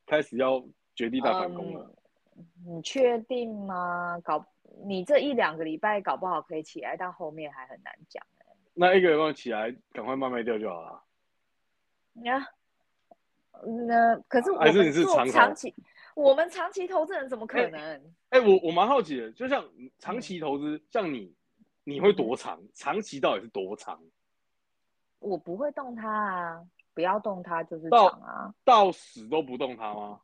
[0.07, 0.61] 开始要
[0.97, 1.89] 绝地大反攻了。
[2.67, 4.19] 你确定吗？
[4.23, 4.47] 搞。
[4.87, 8.21] 你这一两个礼拜搞不好可以起来，但后面还很难讲
[8.73, 11.05] 那一个礼拜起来，赶快慢慢掉就好了。
[12.25, 12.45] 呀，
[13.87, 15.73] 那可是我们做长期，
[16.17, 18.13] 我们长期投资人怎么可能？
[18.31, 19.65] 哎，我我蛮好奇的，就像
[20.01, 21.33] 长期投资，像你，
[21.85, 22.61] 你会多长？
[22.73, 24.03] 长期到底是多长？
[25.21, 30.21] 我不会动它啊，不要动它就是长啊，到死都不动它吗？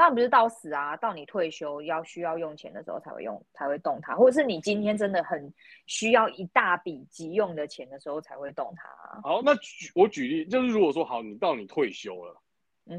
[0.00, 5.52] 当然不是到死啊，到你退休要需要用钱的时候才会用，才会动它，或者是你今天真的很
[5.84, 9.20] 需要一大笔急用的钱的时候才会动它。
[9.20, 12.40] 好，那举我举例，就是如果说好，你到你退休了，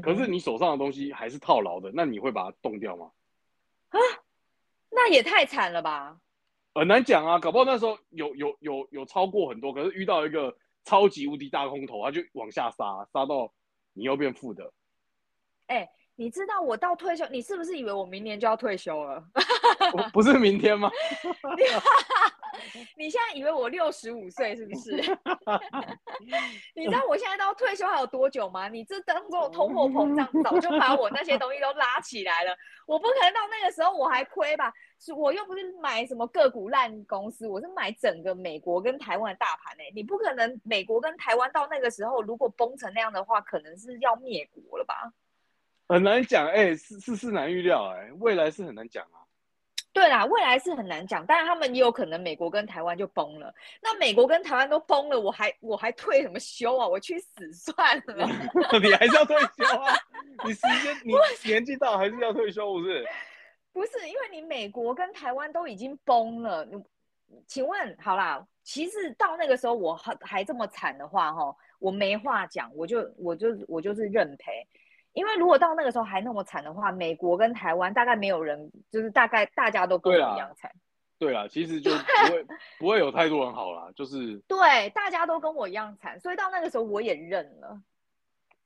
[0.00, 3.10] 可是你手上的东西还是套牢的，那你会把它动掉吗？
[3.88, 3.98] 啊，
[4.88, 6.20] 那也太惨了吧！
[6.72, 13.52] 很难讲啊，搞不好那时候有有有有超过很多，可是遇到一个超级无敌大空头，它就往下杀，杀到
[13.92, 14.72] 你又变负的。
[15.66, 15.90] 哎。
[16.16, 19.24] 你知道我到退休，你是不是以为我明年就要退休了？
[20.12, 20.90] 不是明天吗？
[22.96, 24.92] 你现在以为我六十五岁是不是？
[26.76, 28.68] 你知道我现在到退休还有多久吗？
[28.68, 32.54] 你这当中通货膨胀早就把我那些东西都拉起来了，
[32.86, 34.72] 我不可能到那个时候我还亏吧？
[35.00, 39.90] 是我又不是买什么个股烂公司，我是买整个美国跟台湾的大盘诶。
[39.94, 45.10] 你不可能美国跟台湾到那个时候如果崩成那样的话，可能是要灭国了吧？
[45.92, 49.20] 很难讲，哎，事事事难预料，哎，未来是很难讲啊。
[49.92, 53.54] 对啦，未来是很难讲，但是他们也有可能美国跟台湾就崩了。
[53.82, 56.88] 那美国跟台湾都崩了，我还我还退什么休啊？
[56.88, 58.26] 我去死算了。
[58.82, 59.94] 你还是要退休啊？
[60.46, 61.12] 你时间你
[61.44, 63.06] 年纪大还是要退休，不是？
[63.74, 66.64] 不是，因为你美国跟台湾都已经崩了。
[66.64, 66.82] 你
[67.46, 74.66] 请问好啦，其实到那个时候我还还这么惨的话，哈，我没话讲，我就我就我就是认赔。
[75.12, 80.70] 因为如果到那个时候还那么惨的话，美国跟台湾大概没有人，就是大概大家都跟我一样惨。
[81.18, 81.90] 对啊，其实就
[82.26, 82.46] 不会
[82.80, 87.80] 不会有太多人好啦，就是对，大家都跟我一样惨，所以到那个时候我也认了。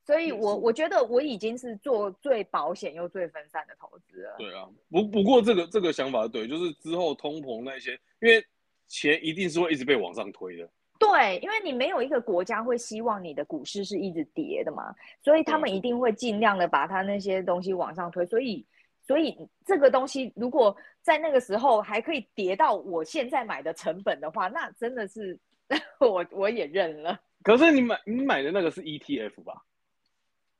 [0.05, 4.35] 所以我我觉得我已经是做最保险又最分散的投资了。
[4.37, 4.65] 对啊。
[4.89, 8.41] 不不过这个这个想法对，就是之后通膨那些，因为
[8.87, 10.69] 钱一定是会一直被往上推的。
[10.99, 18.25] 对，因为你没有一个国家会希望你的股市是一直跌的嘛，所以他对们一定会尽量的把它那些东西往上推。
[18.25, 18.65] 所以，
[19.05, 25.39] 所以这个东西如果在那个时候还可以跌到我现在买的成本的话，那真的是
[25.99, 27.19] 我我也认了。
[27.43, 29.63] 可是你买你买的那个是 ETF 吧？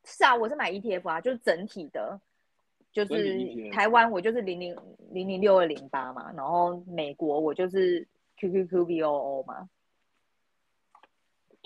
[0.05, 2.19] 是啊，我是买 ETF 啊，就是整体的，
[2.93, 4.73] 就是台湾我就是零零
[5.09, 8.07] 零零六二零八嘛，然后美国我就是
[8.39, 9.67] QQQBOO 嘛，对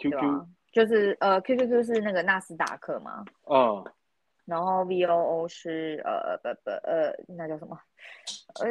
[0.09, 3.83] QQ，就是呃 QQQ 是那个纳斯达克嘛，嗯，
[4.45, 7.79] 然后 VOO 是呃不不呃那叫什么？
[8.59, 8.67] 呃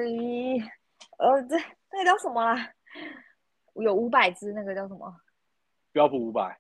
[1.18, 1.56] 呃这
[1.92, 2.72] 那个叫什么啦？
[3.74, 5.14] 有五百只那个叫什么？
[5.92, 6.58] 标普五百，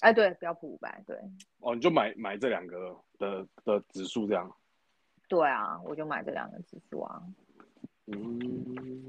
[0.00, 1.16] 哎，对，标普五百，对
[1.60, 4.50] 哦，你就买买这两个的的指数这样。
[5.28, 7.22] 对啊，我就买这两个指数啊。
[8.06, 9.06] 嗯，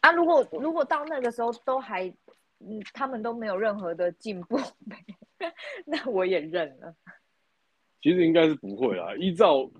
[0.00, 2.12] 啊，如果如果到那个时候都还，
[2.60, 4.58] 嗯，他们都没有任何的进步，
[5.86, 6.94] 那我也认了。
[8.00, 9.70] 其实应该是不会啦，依照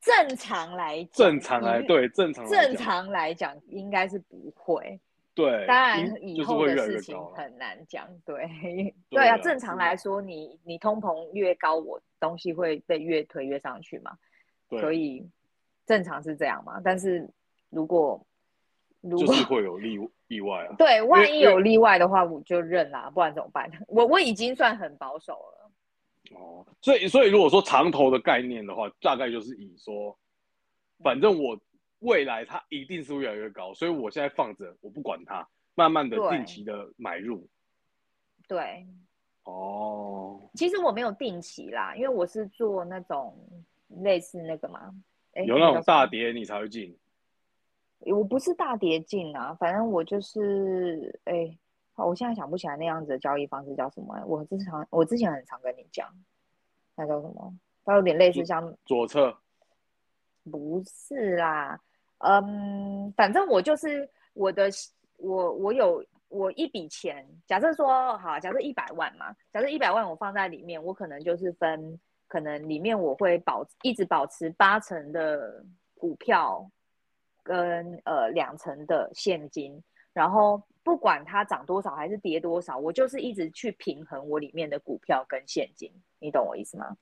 [0.00, 5.00] 正常来讲，正常来对正常正常来讲应该是不会。
[5.34, 7.16] 对，当然以后的事情。
[7.34, 14.18] 很难讲，对对对啊，啊正常来说，你你通膨越高，我东西会被越推越上去嘛，
[14.68, 15.26] 对，所以
[15.86, 16.80] 正常是这样嘛。
[16.84, 17.26] 但是
[17.70, 18.26] 如果
[19.00, 19.98] 如果就是会有例
[20.32, 20.74] 意外啊。
[20.78, 23.70] 对，万一有例外的话，我就认啦，不然怎么办？
[23.88, 25.70] 我我已经算很保守了。
[26.34, 30.16] 哦，所以所以如果说长投的概念的话，大概就是以说，
[31.02, 31.58] 反正我
[31.98, 37.46] 未来它一定是会越来越高，所以我现在放着，我不管它，慢慢的定期的买入。
[38.48, 38.86] 对，
[39.44, 43.36] 哦，其实我没有定期啦，因为我是做那种
[44.02, 44.90] 类似那个嘛，
[45.46, 46.96] 有那种大跌你才会进。
[48.06, 51.56] 我不是大跌进啊，反正我就是哎、
[51.94, 56.08] 好我现在想不起来那样子的交易方式叫什么、我之前我之前很常跟你讲，
[56.96, 57.54] 那叫什么？
[57.84, 59.36] 它有点类似像左侧
[60.50, 61.78] 不是啦，
[62.18, 64.68] 嗯，反正我就是我的
[65.18, 75.64] 我我有我一笔钱，假设说好，假设一百万嘛，假设一百万我放在里面，我可能就是分，可能里面我会保一直保持八成的
[75.98, 76.68] 股票
[77.42, 86.96] 跟呃两成的现金，然后不管它涨多少还是跌多少，我就是一直去平衡我里面的股票跟现金，你懂我意思吗？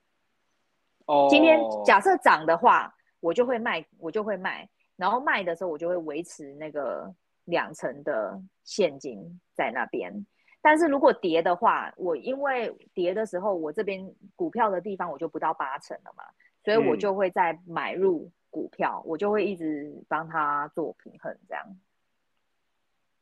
[1.07, 7.13] 哦，今天假设涨的话，我就会卖，我就会卖，然后卖的时候我就会维持那个
[7.47, 10.27] 两成的现金在那边。
[10.63, 16.23] 但是如果跌的话，我因为跌的时候，我这边股票的地方我就不到八成了嘛，
[16.63, 16.99] 所以我嗯。
[16.99, 21.65] 就会再买入股票，我就会一直帮他做平衡，这样。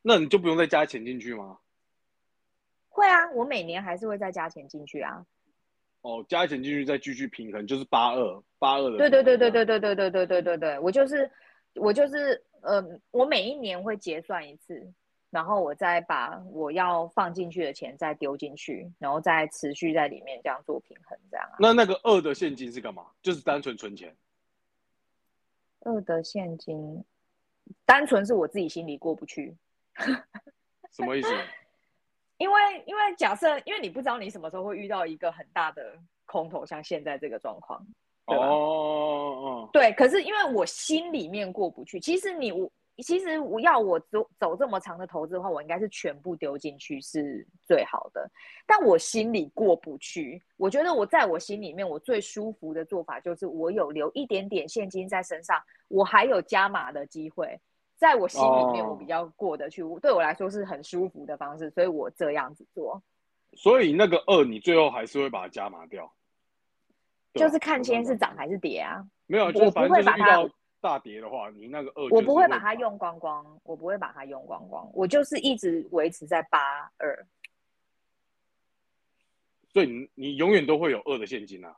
[0.02, 1.58] 那你就不用再加钱进去吗？
[2.88, 5.24] 会啊，我每年还是会再加钱进去啊。
[6.00, 8.96] 哦，加钱进去再继续平衡，就是八二八二的。
[8.96, 11.30] 对对对对对对对对对对对对，我就是
[11.74, 14.90] 我就是呃，我每一年会结算一次，
[15.30, 21.56] 然后我再把我要放进去的钱再丢进去，然后再持续在里面这样做平衡，这样啊。
[21.58, 23.04] 那那个二的现金是干嘛？
[23.20, 24.16] 就是单纯存钱。
[25.80, 27.04] 二的现金，
[27.84, 29.56] 单纯是我自己心里过不去，
[30.90, 31.28] 什么意思？
[32.38, 37.80] 因为因为假设因为你不知道你什么时候会遇到一个很大的空头，像现在这个状况。
[37.80, 37.86] 哦
[38.28, 42.70] 对吧哦，对，可是因为我心里面过不去，其实你我
[43.02, 48.28] 其实我要我走走这么长的投资的话，我应该是全部丢进去是最好的，
[48.66, 50.42] 但我心里过不去。
[50.56, 57.60] 我觉得我在我心里面，我最舒服的做法就是我有留一点点现金在身上，我还有加码的机会，
[57.96, 63.00] 在我心里面哦我比较过得去，对我来说是很舒服的方式，所以我这样子做，
[63.54, 66.12] 所以那个二你最后还是会把它加码掉。
[67.34, 69.06] 就是看今天是涨有还是跌啊。
[69.26, 70.50] 没有，我就是反正就是不会把它
[70.80, 77.26] 大跌的话，你那个二我不会把它用光光，我不会把它用光光，我就是一直维持在八二。
[79.68, 81.76] 所以你你永远都会有二的现金啊。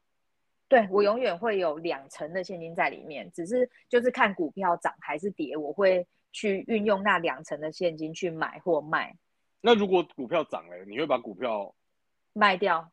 [0.69, 9.17] 对我永远会有两成的现金在里面，只是就是看股票涨还是跌，我会去运用那两成的现金去买或卖，
[9.61, 11.75] 那如果股票涨了，你会把股票
[12.33, 12.91] 卖掉。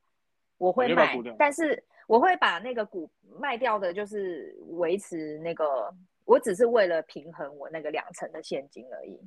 [0.60, 5.94] 我会卖但是我会把那个股卖掉的，就是维持那个，
[6.26, 9.20] 我只是为了平衡我那个两成的现金而已，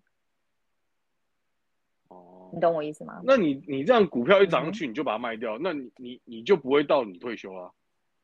[2.09, 3.21] 哦你，懂我意思吗？
[3.23, 7.71] 那你你这样股票一涨嗯上去，你就把它卖掉，那你你你就不会到你退休啊？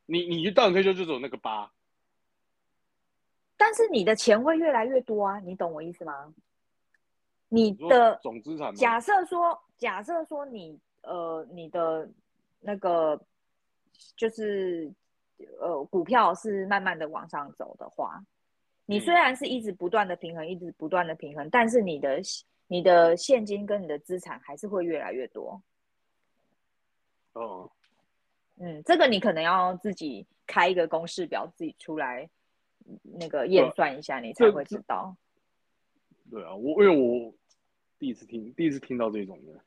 [0.07, 1.71] 你你就到你退休就走那个八，
[3.57, 6.35] 但是你的钱会越来越多啊，你懂我意思吗？
[7.49, 12.11] 你的总资产假设说，假设说你呃你的
[12.61, 13.21] 那个
[14.17, 14.93] 就是
[15.61, 18.25] 呃股票是慢慢的往上走的话，
[18.87, 22.21] 你嗯虽然是一直不断的平衡，一直不断的平衡，但是你的
[22.69, 25.63] 你的现金跟你的资产还是会越来越多。
[27.33, 27.71] 哦，
[28.57, 32.29] 嗯，这个你可能要自己开一个公式表，自己出来
[32.87, 35.17] 嗯那个验算一下，你才会知道。
[36.31, 37.33] 对啊，我因为我
[37.99, 39.61] 第一次听第一次听到这种的，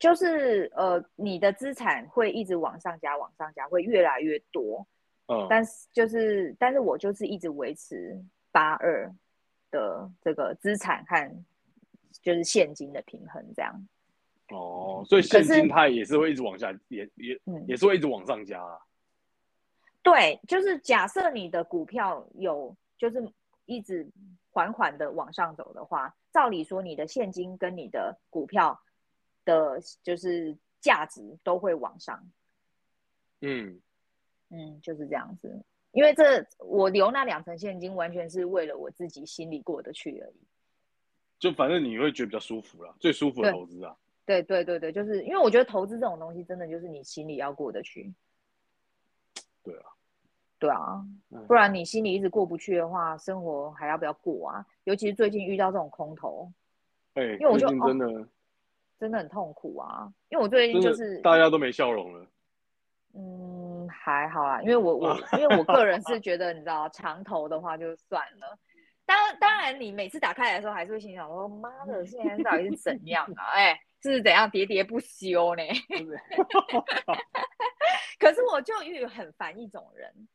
[0.00, 4.84] 就是呃，你的资产会一直往上加，往上加，会越来越多。
[5.26, 8.18] 嗯，但是就是，但是我就是一直维持
[8.50, 9.08] 八二
[9.70, 11.44] 的这个资产和
[12.22, 13.86] 就是现金的平衡，这样。
[14.48, 18.80] 哦，所以现金它也是会一直往下，也也嗯，也是会一直往上加啊。
[20.02, 23.22] 对，就是假设你的股票有就是
[23.66, 24.10] 一直
[24.50, 28.80] 缓缓的往上走的话，照理说你的现金跟你的股票
[29.44, 32.30] 的，就是价值都会往上。
[33.40, 33.80] 嗯，
[34.50, 35.62] 嗯，就是这样子。
[35.92, 40.40] 因为这我留那两成现金，完全是为了我自己心里过得去而已。
[41.38, 43.96] 就反正你会觉得比较舒服啦，最舒服的投资啊。
[44.26, 48.14] 对对对对，就是因为我觉得投资这种东西，真的就是你心里要过得去。
[49.64, 49.86] 对啊，
[50.58, 54.64] 对啊嗯，不然你心里一直过不去的话，生活还要不要过啊？
[54.84, 56.52] 尤其是最近遇到这种空头，
[57.14, 58.28] 哎，因为我就最近真的、
[59.00, 60.08] 真的很痛苦啊。
[60.28, 62.24] 因为我最近就是大家都没笑容了。
[63.14, 68.56] 嗯，还好啦，因为我我因为我个人是 觉得，你知道，长头的话就算了。
[69.04, 73.42] 当当然，你每次打开来的时候，还是会心想说：“妈的，现在到底是怎样啊？
[73.54, 75.62] 哎，是怎样喋喋不休呢？”
[78.20, 80.28] 可是我就遇很烦一种人，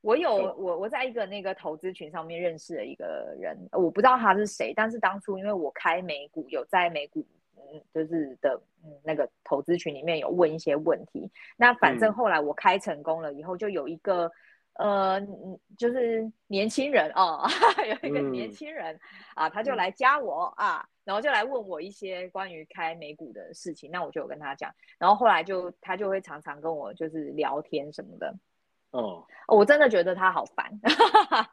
[0.00, 7.26] 我有哦我我在一个那个投资群上面认识了一个人，我不知道他是谁，但是当初因为我开美股，有在美股
[7.72, 12.14] 嗯就是的嗯那个投资群里面有问一些问题，那反正嗯。
[12.14, 14.30] 后来我开成功了以后，就有一个
[14.74, 17.46] 呃嗯就是年轻人哦，
[18.02, 18.52] 有一个年嗯。
[18.52, 18.98] 轻人
[19.34, 19.76] 啊，他就嗯。
[19.76, 20.86] 来加我啊。
[21.04, 28.32] 然后就来问我一些关于开美股的事情，那我就有跟他讲，然后后来就他就会常常跟我就是聊天什么的，
[28.92, 30.70] 哦，哦我真的觉得他好烦，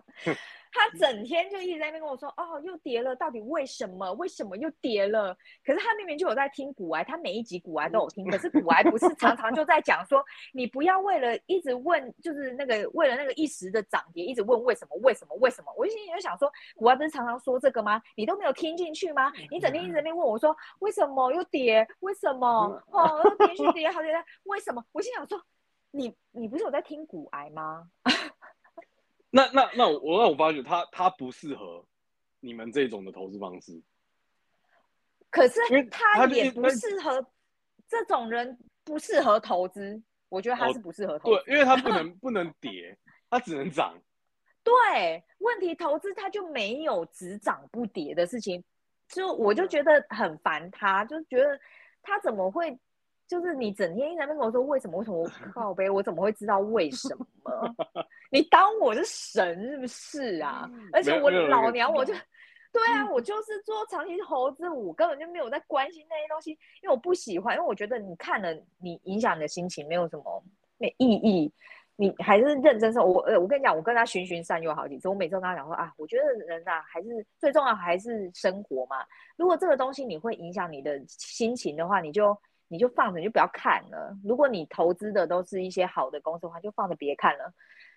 [0.72, 4.11] 他整天就一直在那边跟我说，哦，又跌了，到底为什么？
[4.13, 5.36] 为什么又跌了？
[5.65, 15.74] 可是他明明就有在听股癌，他每一集股癌都有听，可是股癌不是常常就在讲说，你不要为了一直问，就是那个为了那个一时的涨跌，一直问为什么，为什么，为什么？
[15.76, 18.01] 我心里就想说，股癌不是常常说这个吗？
[18.15, 19.32] 你都没有听进去吗？
[19.49, 21.88] 你整天一直在那边问我说，为什么又跌？
[22.01, 22.47] 为什么？
[22.91, 24.84] 哦，又连续跌好几天，为什么？
[24.91, 25.41] 我心想说，
[25.91, 27.89] 你你不是有在听股癌吗？
[29.32, 31.86] 那那那我那我发觉他他不适合
[32.40, 33.82] 你们这种的投资方式。
[35.30, 35.60] 可是
[35.92, 37.24] 他也不适合
[37.88, 40.02] 这种人，不适合投资。
[40.28, 41.44] 我觉得他哦是不适合投资。
[41.46, 42.98] 对，因为他不能 不能跌，
[43.30, 43.96] 他只能涨。
[44.64, 48.64] 对，问题投资他就没有只涨不跌的事情，
[49.08, 51.60] 就我就觉得很烦他，就觉得
[52.02, 52.78] 他怎么会，
[53.30, 57.26] 就是你整天一直在跟我说为什么为什么我 靠呗，我怎么会知道为什么？
[58.30, 60.70] 你当我是神是不是啊？
[60.92, 62.14] 而且我老娘我就。
[62.72, 66.52] 对啊，我就是做长期猴子舞根本就没有在关心那些东西，
[66.84, 70.44] 因为我不喜欢，因为我觉得你看了，你影响你的心情没有什么
[70.78, 71.52] 没意义。
[71.96, 78.98] 你还是认真说，我呃，我跟你讲，我跟他循循善诱好几次，我每次都跟他讲说啊，我觉得人啊，还是最重要还是生活嘛。
[79.36, 84.17] 如果这个东西你会影响你的心情的话，你就你就放着，你就不要看了。
[84.24, 87.51] 如果你投资的都是一些好的公司的话，就放着别看了。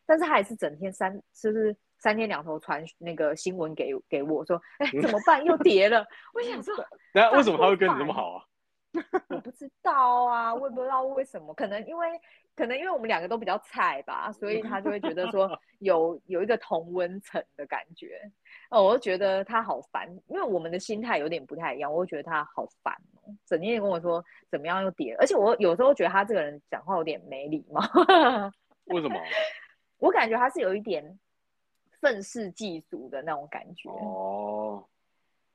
[0.04, 5.44] 但是他还是整天三，就是三天两头传那个新闻给给我说，哎，怎么办？
[5.44, 6.04] 又跌了。
[6.34, 6.74] 我想说，
[7.14, 8.44] 那为什么他会跟你这么好啊？
[9.28, 12.08] 我不知道啊，我也不知道为什么，可能因为
[12.54, 18.20] 可能因为我们两个都比较菜吧，所以他就会觉得说 有有一个同温层的感觉。
[18.70, 27.80] 哦，我就觉得他好烦，因为我们的心态有点不太一样，我就觉得他好烦哦，整天跟我说怎么样又跌，而且我有时候觉得他这个人讲话有点没礼貌。
[28.84, 29.18] 为什么？
[29.98, 31.18] 我感觉他是有一点
[32.00, 33.88] 愤世嫉俗的那种感觉。
[33.88, 34.84] 哦，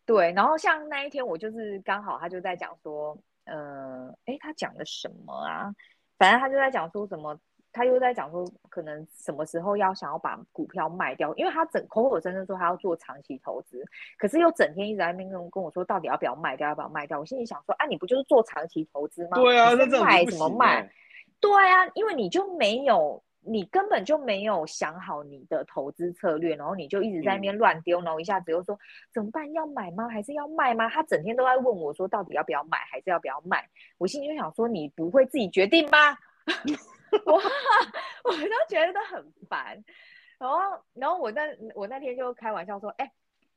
[0.08, 5.70] 对，然后像那一天，我就是刚好他就在讲说，呃，哎，他讲的什么啊？
[6.18, 7.38] 反正他就在讲说什么，
[7.74, 13.84] 他又在讲说可能什么时候要想要把股票卖掉，因为他整口口声声说他要做长期投资，
[14.18, 17.20] 可是又整天一直在那边跟跟我说到底要不要卖掉，要不要卖掉。
[17.20, 19.36] 我心里想说，啊，你不就是做长期投资吗？
[19.36, 20.92] 对啊，那这样是卖子不行什么卖欸？
[21.42, 28.78] 对啊，因为你就没有，你根本就没有想好你的投资策略，然后你就一直在那边乱丢，然后一下子又说
[29.14, 29.52] 怎么办？
[29.54, 30.08] 要买吗？
[30.10, 30.90] 还是要卖吗？
[30.90, 33.68] 他整天都在问我说，到底要不要买，还是要不要卖？
[33.98, 36.18] 我心里就想说，你不会自己决定吗？
[37.26, 37.34] 我
[38.30, 39.84] 我就觉得很烦。
[40.38, 40.60] 然后，
[40.94, 41.42] 然后我那
[41.74, 43.12] 我那天就开玩笑说，哎、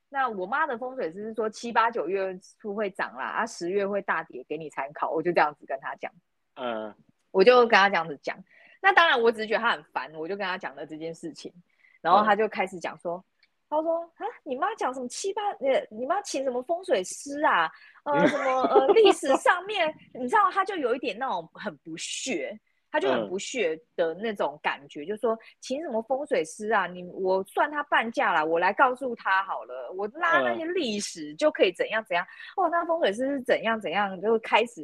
[0.09, 5.11] 那我妈的风水师是说七八九月初会涨啦，啊十月会大跌，给你参考。
[5.11, 6.13] 我就这样子跟他讲。
[6.55, 6.95] 嗯，
[7.33, 8.37] 我就跟他这样子讲。
[8.81, 11.53] 那当然，我只是觉得他很烦，我就跟他讲了这件事情，
[12.01, 13.23] 然后他就开始讲说，
[13.69, 17.71] 他说啊，你妈讲什么七八，呃，你妈请什么风水师啊，
[18.05, 22.59] 呃，什么呃，历史 上面，你知道，他就有一点那种很不屑。
[22.93, 26.89] 他就很嗯不屑的那种感觉，就说请什么风水师啊？
[26.89, 32.27] 你我算他半价啦，我来告诉他好了，我拉那些历史就可以怎样怎样。
[32.57, 34.83] 哦，那风水师是怎样怎样，就开始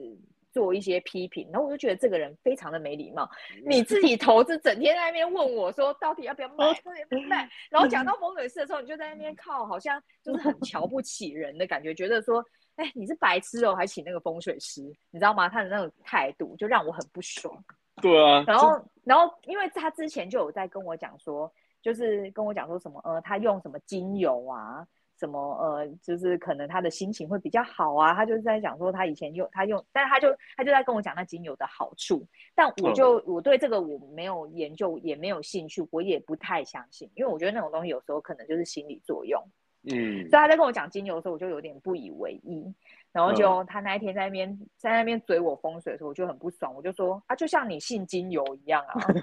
[0.57, 3.29] 做一些批评，然后我就觉得这个人非常的没礼貌。
[3.67, 12.43] 你自己投资，整天在那边问我说到底要不要卖，到底要不要卖，然后讲到风水师的时候，你就在那边靠，好像就 是很瞧不起人的感觉，觉得说，
[12.77, 14.81] 哎，你是白痴哦，还请那个风水师，
[15.11, 15.47] 你知道吗？
[15.47, 17.63] 他的那种态度就让我很不爽。
[18.01, 21.53] 对啊，然后，然后，因为他之前就有在跟我讲说，
[21.83, 24.87] 就是跟我讲说什么，呃，他用什么精油啊，
[25.19, 28.15] 什么呃，就是可能他的心情会比较好啊。
[28.15, 39.43] 他就是在讲说他以前用他用，但是他就他就在跟我讲那精油的好处，但我就、我对这个我没有研究，也没有兴趣，我也不太相信，因为我觉得那种东西有时候可能就是心理作用。
[39.89, 42.75] 嗯所以他在跟我讲精油的时候，我就有点不以为意。
[43.13, 48.95] 然后就他那一天在那边在那边追我风水的时候，我就很不爽，我就说啊，就像你信精油一样啊。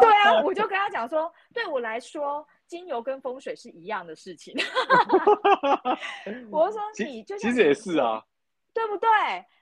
[0.00, 4.54] 对啊，我就跟他讲说，对我来说，精油跟风水是一样的事情。
[6.50, 8.24] 我就说你就像其实也是啊，
[8.74, 9.08] 对不对？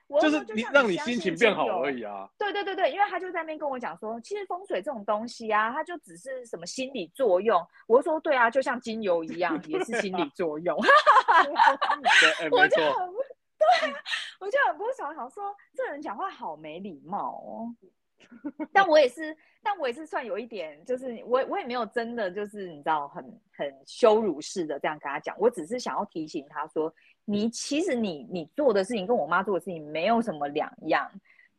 [0.07, 2.29] 我就是你让你心情变好而已啊。
[2.37, 7.59] 对对对对，因为他就在那边跟我讲说，其实风水这种东西啊，它就只是什么心理作用。
[7.87, 10.77] 我就说对啊，就像精油一样，也是心理作用。
[10.77, 13.17] 我，就很不
[13.57, 13.97] 对啊，
[14.39, 17.75] 我就很不爽，想说这人讲话好没礼貌哦。
[18.73, 26.93] 但我也是，但我也是算有一点，就是我我也没有真的就是你知道很很羞辱式的这样跟他讲，我只是想要提醒他说，
[27.25, 31.09] 你其实你你做的事情跟我妈做的事情没有什么两样，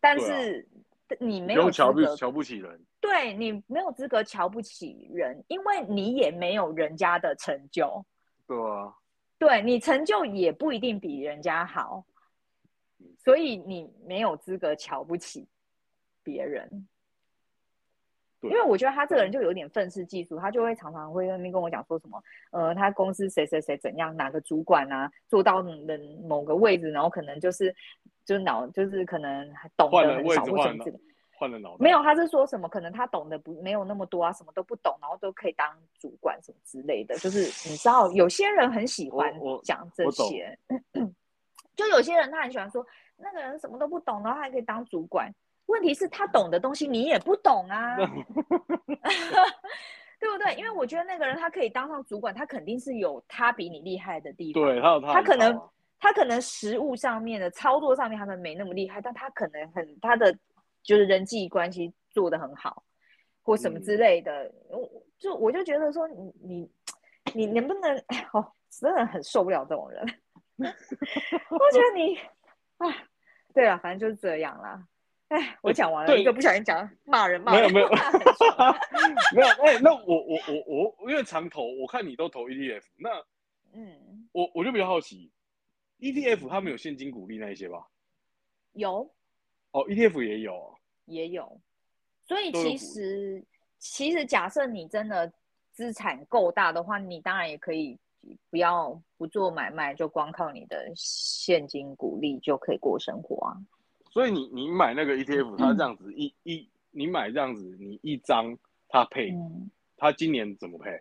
[0.01, 0.67] 但是
[1.21, 2.81] 你没有资格瞧不瞧不起人。
[2.99, 8.05] 对你没有资格瞧不起人，因为你也没有人家的成就。
[8.49, 8.93] 对啊，
[9.39, 12.05] 对你成就也不一定比人家好，
[13.19, 15.47] 所以你没有资格瞧不起
[16.27, 16.89] 别人。
[18.43, 27.75] 因为我觉得他这个人就有点愤世嫉俗，他就会常常会在那边跟我讲说什么，呃，他公司谁谁谁怎样，哪个主管啊做到人某个位置，然后可能就是
[28.25, 31.01] 就脑就是可能还懂得很少或什么之类的。
[31.39, 31.77] 换了脑袋。
[31.81, 32.69] 没有，他是说什么？
[32.69, 37.17] 可能他懂得不没有那么多啊，什么都不懂，然后都可以当主管什么之类的。
[37.17, 40.57] 就是你知道，有些人很喜欢讲这些，
[41.75, 45.35] 就有些人他很喜欢说那个人什么都不懂，然后还可以当主管。
[45.67, 47.97] 问题是，他懂的东西你也不懂啊，
[50.19, 50.55] 对不对？
[50.57, 54.63] 因为我觉得那个人他可以当上主管，他肯定是有他比你厉害的地方。
[54.63, 55.61] 对，他有他他可能
[55.99, 60.33] 他可能实务上面的操作上面他们没那么厉害，但他可能很他的
[60.83, 62.83] 就是人际关系做得很好，
[63.43, 64.53] 或什么之嗯类的。
[64.71, 66.71] 我就我就觉得说你你
[67.35, 67.97] 你能不能
[68.33, 70.05] 哦，真的很受不了这种人。
[70.59, 72.17] 我觉得你
[72.79, 72.87] 啊，
[73.53, 74.83] 对了，反正就是这样啦。
[75.29, 77.97] 哎，我讲完了，一个不小心讲骂人骂人没有没有
[79.35, 83.11] 没有，哎、那我我我我因为常投，我看你都投 ETF，那
[83.73, 85.33] 嗯，我我就比较好奇
[85.99, 87.89] ，ETF 他们有现金股利那一些吧？
[88.73, 89.11] 有
[89.73, 90.75] 哦，ETF 也有哦，
[91.07, 91.61] 也有，
[92.23, 93.45] 所以其实
[93.79, 95.33] 其实假设你真的
[95.73, 97.99] 资产够大的话，你当然也可以
[98.49, 103.57] 不要不做买卖，就光靠你的现金股利就可以过生活啊。
[104.17, 108.57] 所以你你买那个 ETF，它嗯这样子一一你买这样子，你一张
[108.89, 110.99] 它配，嗯，它今年怎么配？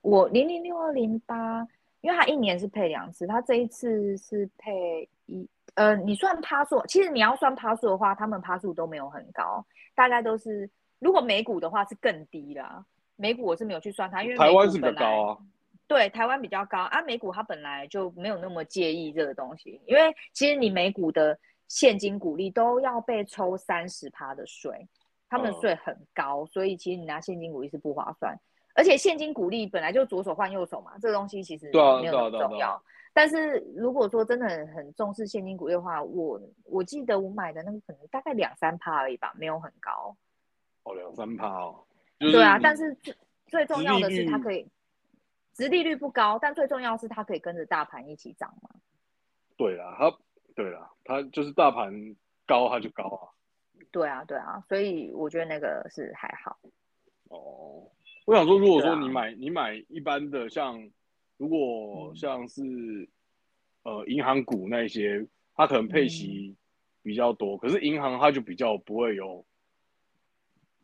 [0.00, 1.66] 我零零六二零八，
[2.00, 9.66] 因为它一年是配两次，它这一次是配一呃，你算趴数，其实你要算趴数的话，他们趴数都没有很高，
[9.96, 10.70] 大概都是
[11.00, 12.86] 如果美股的话是更低啦。
[13.16, 15.38] 美股我是没有去算它，因为台湾是比较高啊，
[15.88, 21.36] 对，台湾比较高啊，美股它本来就没有那么介意这个东西，因为其实你美股的
[21.68, 24.88] 现金股利都要被抽三十趴的税，
[25.28, 28.38] 他们税很高，所以其实你拿现金股利是不划算。
[28.76, 32.82] 而且现金股利本来就左手换右手嘛，这个东西其实没有那么对啊啊啊重要。
[33.12, 40.16] 但是如果说真的很很重视现金股利的话，我我记得我买的那个可能大概两三趴而已吧，没有很高。
[40.82, 41.84] 哦，两三趴哦，
[42.18, 43.14] 就是对啊，但是最
[43.46, 44.66] 最重要的是它可以，
[45.52, 48.70] 殖利率不高，但最重要是它可以跟着大盘一起涨嘛。
[49.56, 50.12] 对啦，它
[50.54, 51.92] 对啦，它就是大盘
[52.46, 53.28] 高它就高啊。
[53.90, 56.58] 对啊，对啊，所以我觉得那个是还好。
[57.28, 57.90] 哦，
[58.26, 60.78] 我想说，如果说你买、你买一般的像，
[61.36, 62.62] 如果嗯像是、
[63.82, 66.56] 呃银行股那一些，它可能配息
[67.02, 69.44] 比较多，可是银行它就比较不会有，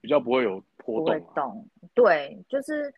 [0.00, 1.34] 比较不会有波不会动、啊。
[1.34, 1.68] 动。
[1.94, 2.92] 对，就是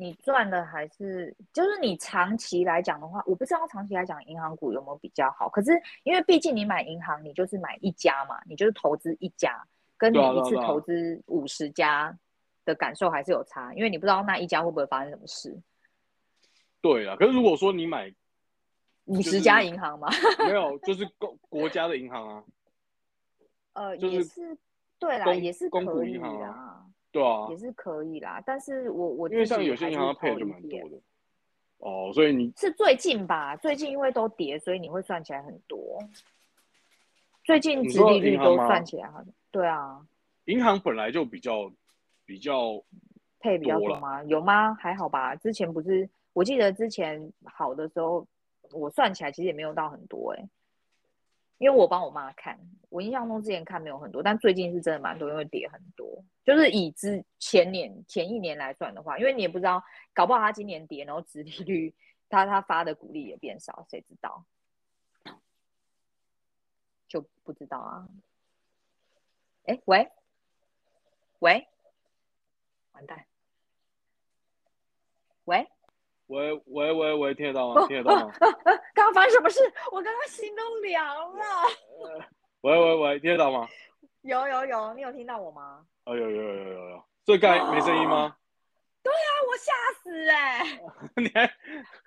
[0.00, 5.48] 你赚的还是，就是你长期来讲的话，我不知道长期来讲银行股有没有比较好。
[5.48, 5.72] 可是
[6.04, 9.60] 因为毕竟你买银行，你就是买一家嘛，你就是投资一家，
[9.96, 12.16] 跟你一次投资五十家
[12.64, 15.60] 的感受还是有差，因为你不知道那一家会不会发生什么事。
[16.80, 18.14] 对啊，可是如果说你买
[19.06, 20.06] 五就是十家银行嘛，
[20.46, 22.44] 没有，就是国国家的银行啊，
[23.72, 24.56] 呃，就是也是
[24.96, 28.42] 对啦，也是公股可以银行啊啦，对啊也，是可以啦。
[28.44, 31.00] 但是我我因为像有些银行它配的就蛮多的。
[31.78, 33.56] 哦，所以你是最近吧？
[33.56, 35.98] 最近因为都跌，所以你会算起来很多。
[37.44, 40.04] 最近殖利率都算起来很，对啊，
[40.46, 41.70] 银行本来就比较
[42.26, 42.82] 比较
[43.38, 44.22] 配比较多吗？
[44.24, 44.74] 有吗？
[44.74, 45.34] 还好吧。
[45.36, 48.26] 之前不是，我记得之前好的时候，
[48.72, 50.48] 我算起来其实也没有到很多哎、
[51.58, 56.24] 因为我帮我妈看，我印象中之前看没有很多，但最近是真的蛮多，因为跌很多。
[56.44, 59.82] 就是以之前年前一年来算的话，因为你也不知道，
[60.14, 61.94] 搞不好他今年跌，然后殖利率
[62.28, 64.44] 他他发的股利也变少，谁知道？
[67.08, 68.08] 就不知道啊。
[69.64, 70.10] 哎，喂，
[71.40, 71.66] 喂，
[72.92, 73.26] 完蛋，
[75.44, 75.68] 喂。
[76.28, 77.86] 喂喂喂喂，听得到吗？
[77.88, 78.32] 听得到吗？
[78.40, 78.52] 刚
[78.94, 79.60] 刚发生什么事？
[79.92, 81.44] 我刚刚心都凉了。
[82.62, 83.66] 喂喂喂，听得到吗？
[84.22, 85.84] 有有有，你有听到我吗？
[86.04, 88.36] 哦，有有有有有有，所以刚才没声音吗？
[89.02, 89.72] 对啊，我吓
[90.02, 90.80] 死哎、
[91.16, 91.50] 你还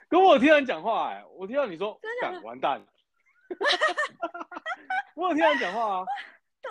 [0.07, 2.85] 跟我听到你讲话哎、我听到你说真的完蛋，
[5.15, 6.05] 我有听到你讲话啊，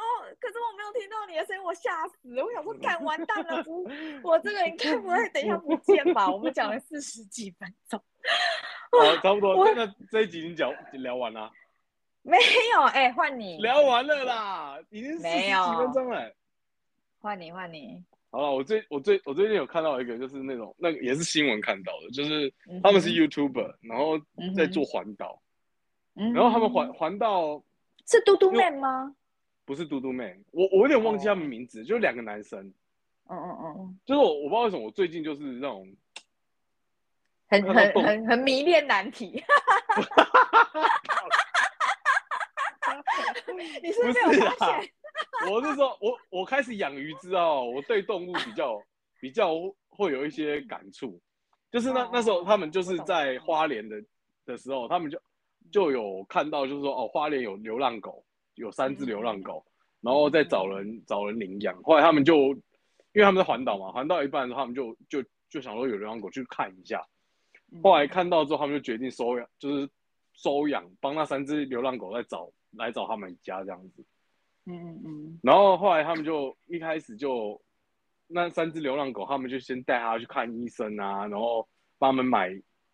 [0.00, 2.42] 哦，可是我没有听到你的声音，我吓死了。
[2.42, 3.86] 我想说，干完蛋了，不，
[4.22, 6.30] 我这个应该不会等一下不见吧？
[6.30, 8.02] 我们讲了四十几分钟，
[8.90, 11.50] 好，差不多，我真的这一集已经讲聊完了，
[12.22, 12.38] 没
[12.72, 16.34] 有哎，换你，聊完了啦，已经四十几分钟了。
[17.20, 18.02] 换你，换你。
[18.30, 22.50] 好了，我最我最我最近有看到一个，就是那种那个也是新闻看到的，就是
[22.82, 24.18] 他们是 YouTuber，然后
[24.56, 25.42] 在做环岛，
[26.14, 27.62] 嗯然后他们环环岛
[28.06, 29.14] 是嘟嘟妹吗？
[29.70, 32.60] 不是嘟嘟妹，我我有点忘记他们名字，就两个男生，
[33.28, 35.88] 嗯嗯嗯嗯，就是我我不知道为什么我最近就是那种
[37.46, 39.26] 很很很很迷恋难题。
[43.80, 44.90] 你是不是没有不是啊发现？
[45.48, 48.82] 我是说，我我开始养鱼之后，我对动物比较
[49.20, 49.54] 比较
[49.88, 51.20] 会有一些感触。
[51.70, 54.02] 就是那哦那时候他们就是在花莲的
[54.46, 55.22] 的时候，他们就
[55.70, 58.24] 就有看到，就是说哦，花莲有流浪狗，
[58.60, 59.64] 有三只流浪狗，
[60.00, 61.82] 然后再找人找人领养。
[61.82, 62.34] 后来他们就
[63.12, 67.04] 因为他们在环岛嘛，环岛一半的时候，他们就就就想说有流浪狗去看一下。
[67.82, 69.88] 后来看到之后，他们就决定收养，就是
[70.34, 74.04] 收养，帮那三只流浪狗再找来找他们家这样子。
[74.66, 77.60] 嗯嗯嗯然后后来他们就一开始就
[78.26, 81.66] 那三只流浪狗，他们就先带它去看医生啊，然后
[81.98, 82.50] 帮他们买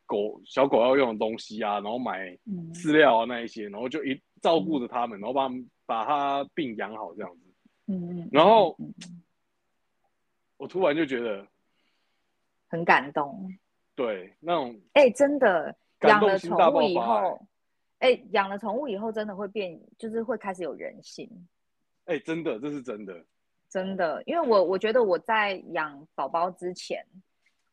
[0.07, 5.51] 狗小狗要用的东西啊，然后买嗯饲料啊那一些，然后就一照顾着他们，然后把
[5.87, 7.41] 把他病养好这样子。
[7.87, 8.77] 嗯嗯，然后
[10.57, 11.45] 我突然就觉得，
[12.69, 13.53] 很感动。
[13.97, 17.41] 对那种哎、真的感养了宠物以后，
[17.99, 21.29] 哎、养了宠物以后，真的会变，就是会开始有人性。
[22.05, 23.25] 哎、真的这是真的，
[23.69, 27.05] 真的，因为我我觉得我在养宝宝之前，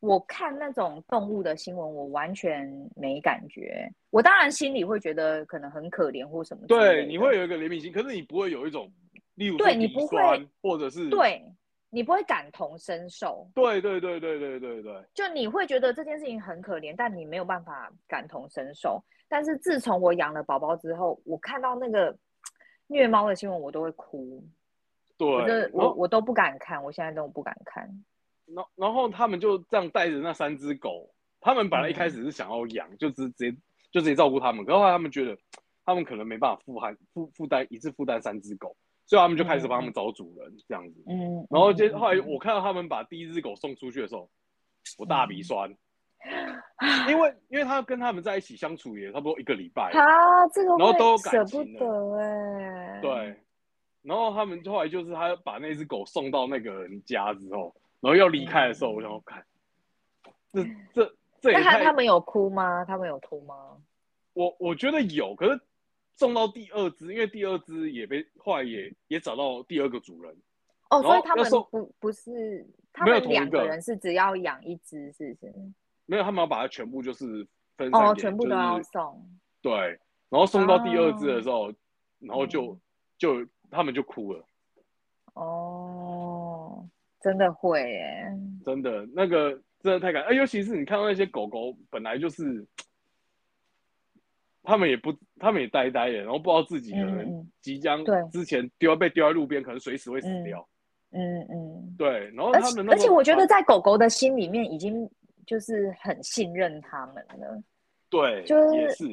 [0.04, 3.90] 我看那种动物的新闻，我完全没感觉。
[4.10, 8.92] 我当然心里会觉得可能很可怜或什么对，你会有一个怜悯心，可是你不会有一种，
[9.36, 10.18] 例如对你不会
[10.62, 11.42] 或者是对
[11.90, 19.02] 你不会感同身受，对对对对对对对，就你会觉得这件事情很可怜，但你没有办法感同身受。
[19.30, 22.14] 但是自从我养了宝宝之后，我看到那个
[22.88, 24.44] 虐猫的新闻，我都会哭，
[25.18, 27.90] 对，我我我都不敢看，我现在都不敢看。
[28.46, 32.12] 然然后他们就这样带着那三只狗，他们本来一开嗯。
[32.12, 33.58] 始是想要养，就直直接
[33.92, 35.38] 就直接照顾他们，可是后来他们觉得
[35.86, 38.76] 他们可能没办法负担负负担一次负担三只狗，
[39.06, 41.04] 所以他们就开始帮他们找主人这样子。
[41.08, 44.30] 嗯，然后接嗯后来我看到他们把第一只狗送出去的时候，
[44.98, 45.70] 我大鼻酸，
[47.10, 53.36] 因为因为他跟他们在一起相处也差不多一个礼拜，啊，这个然后都有感舍不情了得哎，对，
[54.02, 59.46] 然后他们后来就是他把那只狗送到那个人家之后，然后要离开的时候，我想要看，
[60.52, 60.62] 这
[60.94, 62.84] 这这也那他太他们有哭吗？
[62.84, 63.78] 他们有哭吗？
[64.34, 65.62] 我我觉得有，可是
[66.18, 70.36] 送到第二只，因为第二只也被后来也也找到第二个主人，
[70.90, 75.54] 哦，然所以他们不不是他没有们两同一个个人是只要养一只，是不是？
[76.06, 77.48] 没有他们要把它全部就是
[77.78, 79.26] 分散哦，给全部都就是要送。
[79.62, 79.72] 对，
[80.28, 81.74] 然后送到第二只的哦时候，
[82.20, 82.82] 然后就嗯
[83.18, 84.46] 就他们就哭了，
[85.36, 86.23] 哦，
[87.24, 88.26] 真的会耶。
[88.66, 92.66] 真的那个真的太感，哎，尤其是你看到那些狗狗本来就是，
[94.62, 100.68] 他们也不，他们也呆呆的，然后不知道自己可能即将对之前丢被丢在路边，可能随时会死嗯掉，
[101.12, 101.96] 嗯嗯。
[101.98, 105.10] 对，然后他们而且我觉得在狗狗的心里面已经
[105.46, 107.64] 就是很信任他们了。
[108.10, 109.06] 对，就是也是，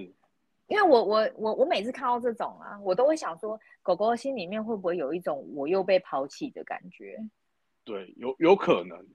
[0.67, 7.17] 因为我我我我每次看到这种啊，我都会想说，狗狗的心里面会不会有一种我又被抛弃的感觉？
[7.85, 9.07] 对，有有可能，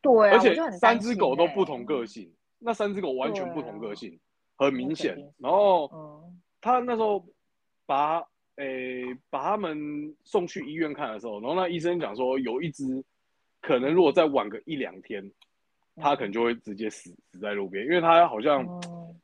[0.00, 4.18] 对啊，而且三只狗都不同个性，那三只狗完全不同个性，
[4.56, 6.40] 很明显然后嗯。
[6.62, 7.24] 他那时候
[7.86, 8.22] 把
[8.56, 13.02] 诶、把他们送去医院看的时候，然后那医生讲说，有一只
[13.62, 15.32] 可能如果再晚个一两天，
[15.96, 19.16] 它可能就会直接死死在路边，因为它好像哦。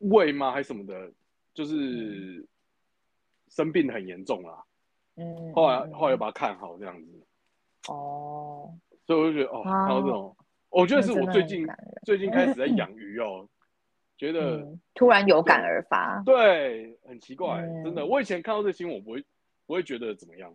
[0.00, 1.10] 胃吗还是什么的，
[1.54, 2.46] 就是
[3.48, 4.62] 生病很严重啦。
[5.16, 7.26] 嗯，后来嗯后来把它看好这样子，
[7.88, 8.72] 哦，
[9.06, 10.36] 所以我就觉得哦，啊看到这种，
[10.70, 11.66] 我觉得是我最近
[12.04, 13.46] 最近开始在 养鱼哦，
[14.16, 19.24] 觉得嗯，突然有感而发，对很奇怪，真的，嗯我以前看到这新闻，我不会
[19.66, 20.52] 不会觉得怎么样。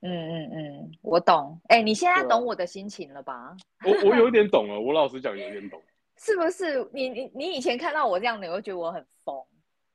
[0.00, 1.60] 嗯嗯嗯，我懂。
[1.68, 3.56] 哎，你现在懂我的心情了吧？
[3.84, 5.82] 我我有一点懂了，我老实讲有点懂。
[6.20, 6.88] 是不是？
[6.92, 9.34] 你你你以前看到我这样的，你会觉得我很疯，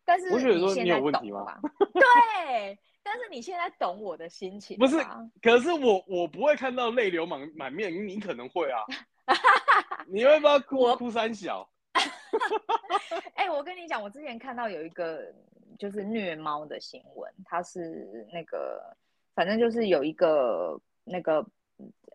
[0.05, 1.57] 但是我觉得说你有问题吗？
[1.93, 4.97] 对，但是你现在懂我的心情不是
[5.41, 8.79] 可是我我不会看到泪流满满面，你可能会啊。
[10.07, 11.69] 你会不要哭我哭三小？
[13.35, 15.33] 哎、我跟你讲，我之前看到有一个
[15.77, 18.95] 就是虐猫的新闻，它是那个，
[19.33, 21.45] 反正就是有一个那个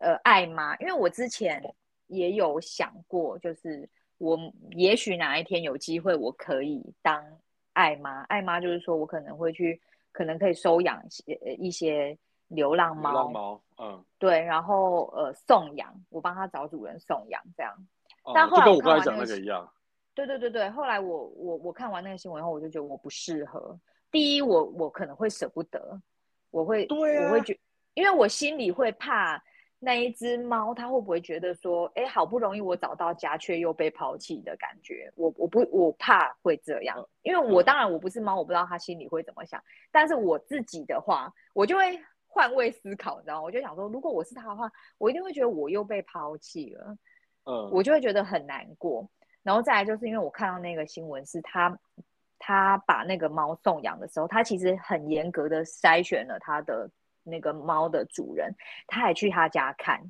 [0.01, 1.63] 呃爱妈，因为我之前
[2.09, 4.39] 也有想过，就是我
[4.73, 7.25] 也许哪一天有机会，我可以当
[7.73, 8.23] 爱妈。
[8.25, 9.81] 爱妈就是说我可能会去，
[10.13, 12.17] 可能可以收养一些呃一些
[12.49, 17.73] 流浪流猫，浪猫，嗯，对，然后呃送养，我帮他找主人送养这样。
[18.25, 19.73] 哦但后来跟我刚才看完那个是讲那个一样。
[20.15, 23.79] 对对对对，后来我我我看完那个新闻后，我就觉得我不适合。
[24.11, 26.01] 第一，我我可能会舍不得，
[26.51, 27.57] 我会对啊我会觉，
[27.95, 29.41] 因为我心里会怕
[29.81, 35.13] 那一只猫，它会不会觉得说，哎，好不容易我找到家，却又被抛弃的感觉。
[35.15, 39.63] 我我不我怕会这样，因为我嗯当然我不是猫，我不知道它心里会怎么想。
[39.93, 43.43] 但是我自己的话，我就会换位思考，你知道吗？
[43.43, 44.69] 我就想说，如果我是它的话，
[44.99, 46.97] 我一定会觉得我又被抛弃了。
[47.45, 49.09] 嗯，我就会觉得很难过。
[49.45, 51.79] 然后再来就是因为我看到那个新闻是他
[52.39, 56.91] 他把那个猫送养的时候，他其实很严格的筛选了他的
[57.25, 58.55] 那个猫的主人，
[58.87, 60.01] 他还去他家看，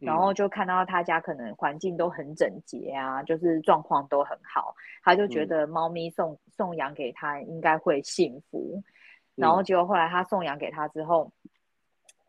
[0.00, 8.82] 然后就看到他家可能环境都很整洁啊，就是状况都很好，他就觉得猫咪送送养给他应该会幸福。
[9.34, 11.32] 然后结果后来他送养给他之后，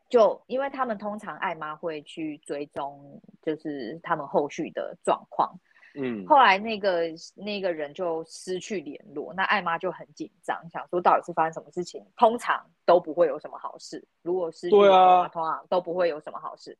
[0.08, 5.58] 就因为他们通常爱妈会去追踪，就是他们后续的状况。
[5.94, 12.04] 嗯，后来那个那个人就失去联络，那艾妈就很紧张，想说到底是发生什么事情？
[12.16, 16.76] 通常都不会有什么好事，如果失去对联络啊通常都不会有什么好事。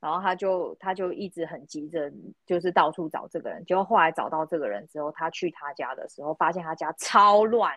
[0.00, 2.12] 然后他就他就一直很急着，
[2.44, 3.64] 就是到处找这个人。
[3.64, 7.72] 结果后来找到这个人之后，他去他家的时候，发现他家超乱。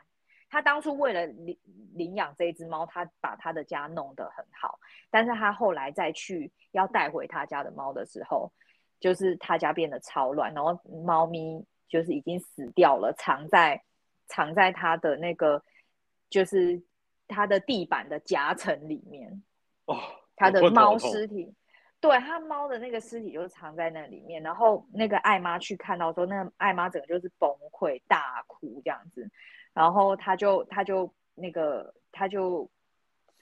[0.49, 1.55] 他当初为了领
[1.93, 4.79] 领养这只猫，他把他的家弄得很好，
[5.11, 8.51] 但是他后来再去要带回他家的猫的时候，
[8.99, 13.83] 就是他家变得超乱，然后猫咪就是已经死掉了，藏在
[14.27, 15.63] 藏在他的那个
[16.29, 16.81] 就是
[17.27, 19.43] 他的地板的夹层里面，
[19.85, 19.97] 哦，
[20.35, 21.53] 他的猫痛尸体。
[22.01, 29.27] 对他猫的那个尸体就是藏在那里面，然后那个艾妈去看到说，那个艾妈整个就是崩溃大哭这样子，
[29.73, 32.69] 然后他就他就那个他就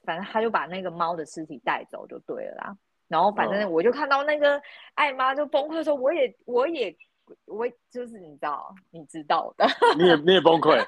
[0.06, 2.78] 反正他就把那个猫的尸体带走就对了啦。
[3.14, 3.72] 然后反正嗯。
[3.72, 4.60] 我就看到那个
[4.96, 6.98] 艾妈就崩溃说，我也我也
[7.46, 9.68] 我就是你知道你知道的，
[10.00, 10.84] 你也你也崩溃，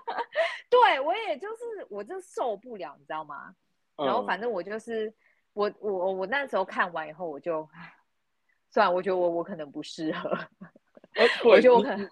[0.68, 3.54] 对我也就是我就受不了，你知道吗？
[3.96, 4.26] 然后嗯。
[4.26, 5.14] 反正我就是
[5.54, 7.70] 我我我那时候看完以后，我就
[8.72, 10.30] 算了，我觉得我我可能不适合。
[11.14, 12.10] 呃， 我对，你觉得我可能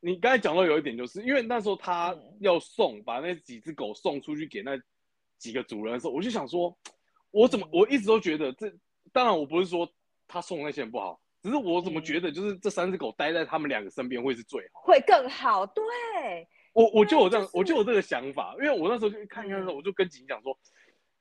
[0.00, 2.36] 你你刚才讲到有一点，就是因为那时候他嗯。
[2.40, 4.76] 要送把那几只狗送出去给那
[5.38, 6.76] 几个主人的时候，我就想说，
[7.30, 7.70] 我怎么嗯。
[7.72, 8.68] 我一直都觉得这，
[9.12, 9.88] 当然我不是说
[10.26, 12.04] 他送那些人不好，只是我怎么嗯。
[12.04, 14.80] 觉得就是这三只狗待在他们两个身边会是最好。
[14.82, 15.82] 会更好，对，
[16.72, 19.76] 我我就有这样，就是我就有这个想法，因为我那时候就看看的时候，嗯。
[19.76, 20.58] 我就跟景讲说，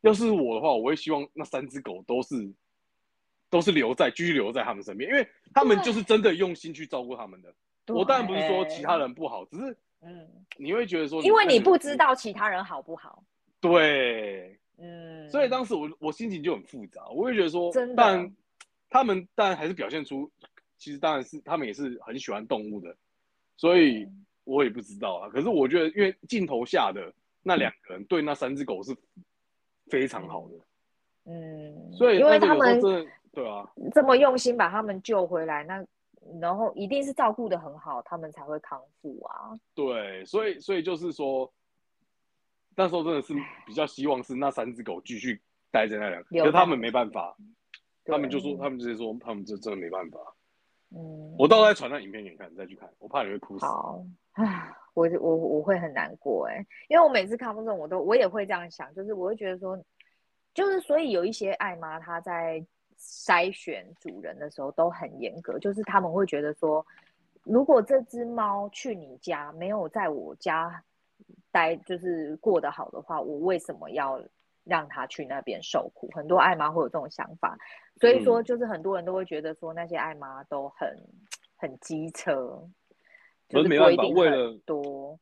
[0.02, 2.54] 要是我的话，我会希望那三只狗都是
[3.50, 7.54] 都是留在继续留在他们身边，因为他们就是真的用心去照顾他们的。
[7.88, 10.28] 我当然不是说其他，人不好，只是嗯，
[10.58, 13.24] 你会觉得说，因为你不知道，道其他人好不好，
[13.60, 18.34] 对，嗯，所以当时我我心情就很复杂，我会觉得说，但
[18.90, 20.32] 他们当然还是表现出，
[20.78, 22.96] 其实当然是他们也是很喜欢动物的，
[23.58, 24.08] 所以
[24.44, 25.30] 我也不知道啊。
[25.30, 27.14] 可是我觉得，因为镜头下的
[27.44, 28.96] 那两个人对那三只狗是
[29.88, 30.56] 非常好的，
[31.32, 32.80] 嗯，所以因为他们
[33.32, 35.86] 对啊，这么用心把他们救回来，那
[36.40, 39.58] 然后一定是照顾的很好，他们才会康复啊。
[39.74, 41.52] 对，所以所以就是说，
[42.76, 43.34] 那时候真的是
[43.66, 45.42] 比较希望是那三只狗继续
[45.72, 47.36] 待在那两可是他们没办法，
[48.06, 50.20] 他们就说他们直接说他们这真的没办法。
[50.94, 53.66] 嗯，我到时候再传那影片给你看，你再去看，我怕你会哭死。
[53.66, 54.04] 好，
[54.34, 59.82] 唉，我我我会很难过哎，因为我每次看到这种，我都我也会这样想，就是我会觉得说，
[60.54, 62.62] 就是所以有一些爱妈她在
[63.00, 66.86] 筛选主人的时候都很严格，就是他们会觉得说，
[67.44, 70.84] 如果这只猫去你家没有在我家
[71.52, 74.22] 待，就是过得好的话，我为什么要
[74.64, 76.10] 让他去那边受苦？
[76.14, 77.58] 很多爱妈会有这种想法，
[78.00, 80.98] 所以说嗯就是很多人都会觉得说那些爱妈都很
[81.58, 82.62] 很机车，
[83.50, 85.20] 就是是没办法规定为了很多，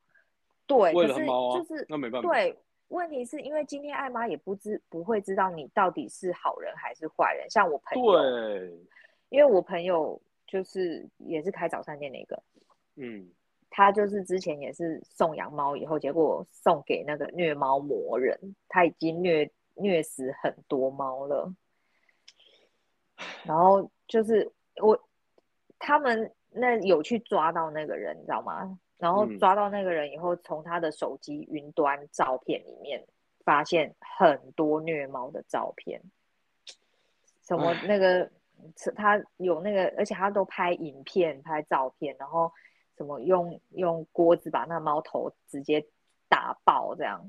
[0.66, 2.30] 对，为可是了猫啊，就是那没办法。
[2.30, 2.58] 对。
[2.90, 8.80] 问题是因为今天爱妈也不知不会知道你到底是好人还是坏人，像我朋友，对，
[9.30, 12.42] 因为我朋友就是也是开早餐店那个，
[12.96, 13.30] 嗯，
[13.70, 21.54] 他就是之前也是送养猫，以后结果送给那个虐猫魔人，他已经虐虐死很多猫了。
[23.44, 24.52] 然后就是
[24.82, 25.00] 我
[25.78, 28.80] 他们那有去抓到那个人，你知道吗？
[28.98, 33.06] 然后嗯抓到那个人以后，从他的手机云端照片里面
[33.46, 36.02] 发现很多虐猫的照片，
[37.44, 38.30] 什么那个
[38.96, 42.52] 他有那个，而且他都拍影片、拍照片，然后
[43.00, 45.88] 什么用用锅子把那猫头直接
[46.28, 47.24] 打爆这样。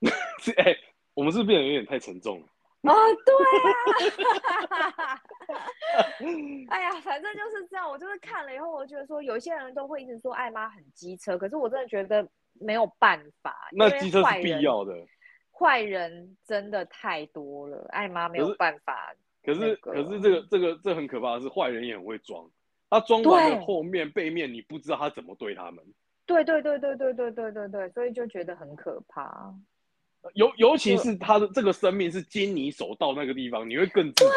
[0.40, 0.74] 是哎、
[1.12, 2.46] 我们是不是变得有点太沉重了？
[2.90, 2.94] 啊，
[3.26, 3.34] 对
[5.04, 5.20] 啊，
[6.70, 7.86] 哎呀，反正就是这样。
[7.86, 14.94] 我就是看了以后，我觉得说，有一些人都会一直说爱妈很机车，可是我真的觉得没有办法，那机车是必要的，
[15.52, 19.14] 坏人真的太多了，爱妈没有办法。
[19.42, 22.50] 可是、可是这个这个这很可怕的是，坏人也很会装，
[22.90, 25.82] 他装完了对后面背面你不知道他怎么对他们，
[26.26, 29.54] 对对对对对对对对对，所以就觉得很可怕。
[30.34, 34.12] 尤尤其是他的这个生命是经你手到那个地方，你会更。
[34.12, 34.28] 对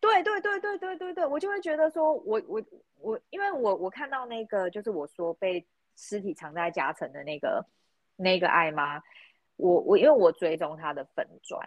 [0.00, 2.62] 对对对对对对对，我就会觉得说我我
[3.00, 5.66] 我，因为我我看到那个就是我说被
[5.96, 7.66] 尸体藏在夹层的那个
[8.14, 9.02] 那个爱妈，
[9.56, 11.60] 我我因为我追踪她的粉砖，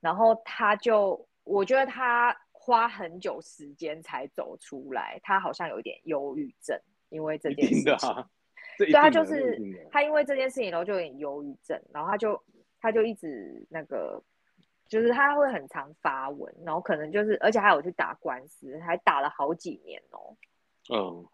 [0.00, 8.08] 然后她就我觉得她花很久时间才走出来，他好像有一点忧郁症，因为这件事情。
[8.08, 8.30] 啊，
[8.78, 9.60] 对他就是
[9.90, 12.40] 他因为这件事情，然后就有点忧郁症，然后他就
[12.80, 14.22] 他就一直那个，
[14.86, 20.36] 就是他会很常发文，然后可能就是，而且还有去打官司，还打了好几年哦。
[20.94, 21.26] 嗯，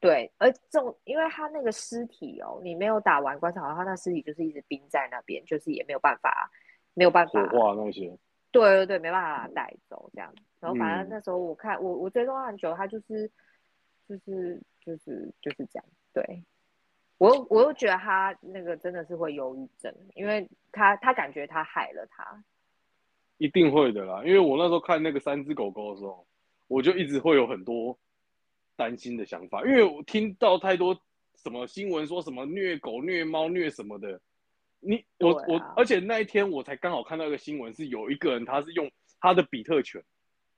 [0.00, 6.50] 对，而这种因为他那个尸体哦，你没有打完官司，好像他那尸体就是一直冰在那边，就是也没有办法，
[6.92, 8.18] 没有办法火法，化那些，
[8.50, 10.34] 对对对，没办法带走这样。
[10.60, 13.30] 然后反正嗯那时候我看我我追踪他很久，他就是
[14.08, 15.84] 就是就是就是这样。
[16.12, 16.42] 对
[17.18, 22.42] 我又我又觉得他那个真的是会忧郁症，因为他他感觉他害了他。
[23.36, 24.24] 一定会的啦。
[24.24, 26.26] 因为我那时候看那个三只狗狗的时候，
[26.66, 27.96] 我就一直会有很多
[28.74, 31.00] 担心的想法，因为我听到太多
[31.36, 34.20] 什么新闻说什么虐狗、虐猫、虐什么的。
[34.80, 35.44] 你我、啊。
[35.48, 40.02] 我，而且那一天我才刚好看到一个新闻，是有一个人他是用他的比特犬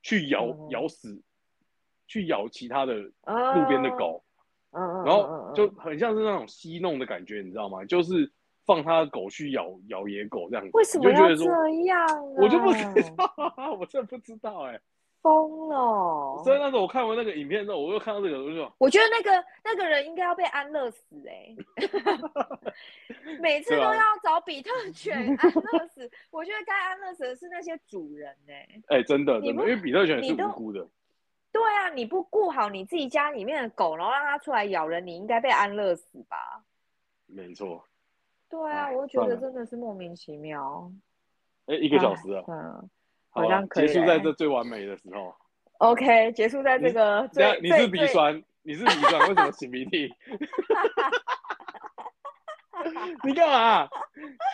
[0.02, 0.70] 去咬、嗯。
[0.70, 1.22] 咬死，
[2.06, 4.24] 去咬其他的啊路边的狗，
[4.72, 7.84] 嗯嗯，然后嗯就很像是那种戏弄的感觉，你知道吗？
[7.84, 8.30] 就是
[8.66, 12.20] 放他的狗去咬咬野狗这样子，为什么要你就觉得说这样、啊？
[12.36, 12.84] 我就不知
[13.16, 14.80] 道，我真的不知道哎、
[15.22, 16.42] 疯了。
[16.44, 21.54] 所以那时候我看完那个影片之后，我又看到这个，我就说，我觉得那个那个人应该要被安乐死哎、
[23.40, 26.10] 每次都要找比特犬安乐死。
[26.30, 30.86] 我觉得该安乐死的是那些主人哎、哎、真的真的，因为比特犬是无辜的，
[31.52, 36.62] 对啊，你不顾好你自己家里面的狗，然后让它出来咬人，你应该被安乐死吧？
[37.26, 37.84] 没错。
[38.48, 40.90] 对啊，哎我觉得真的是莫名其妙。
[41.66, 42.90] 哎、一个小时啊，嗯，
[43.30, 45.34] 好像可以结束在这最完美的时候。
[45.78, 50.14] OK，结束在这个这样你是最最最鼻酸，你是鼻酸，为什么擤鼻涕？
[53.24, 53.88] 你干嘛？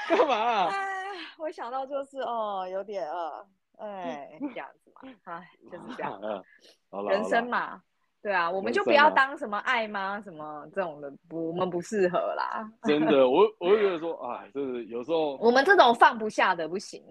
[0.08, 0.66] 干嘛？
[0.66, 1.04] 哎，
[1.38, 3.46] 我想到就是哦，有点饿，
[3.78, 6.42] 哎，这样子嘛，哎，就是这样， 嗯，
[6.90, 7.80] 好了，人生嘛，
[8.22, 17.02] 对啊，我们就不要当什么爱妈什么这种的，不，我们不适合啦，真的，我我就觉得说， 哎，就是有时候我们这种放不下的不行。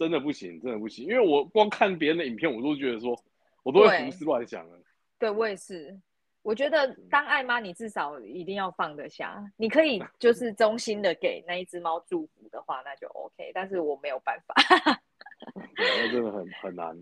[0.00, 3.14] 真的不行，真的不行，因为我光看别人的影片，我都觉得说，
[3.62, 4.80] 我都会胡思乱想了。
[5.18, 6.00] 对我也是，
[6.40, 9.44] 我觉得当爱妈，你至少一定要放得下。
[9.58, 13.52] 你可以就是衷心的给那一只猫祝福的话，那就 OK。
[13.52, 14.54] 但是我没有办法。
[15.76, 16.98] 那真的很很难。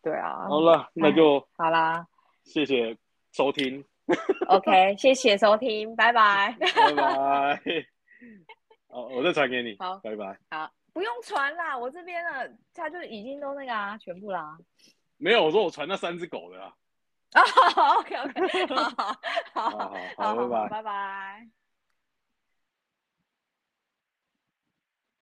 [0.00, 2.06] 对啊，好了，那就好啦
[2.44, 2.96] 谢谢
[3.32, 3.84] 收听
[4.46, 6.56] ，，OK， 谢谢收听，拜拜。
[6.60, 7.60] 拜拜。
[8.88, 9.74] 好，我再传给你。
[9.80, 10.38] 好拜拜。
[10.50, 14.56] 好，不用传啦，我这边呢，它就已经都那个啊，全部啦。
[15.18, 16.72] 没有，我说我传那三只狗的啊。
[17.32, 17.42] 啊
[17.98, 18.66] ，OK OK，
[19.52, 20.68] 好好好好，拜拜。
[20.68, 21.48] 拜拜。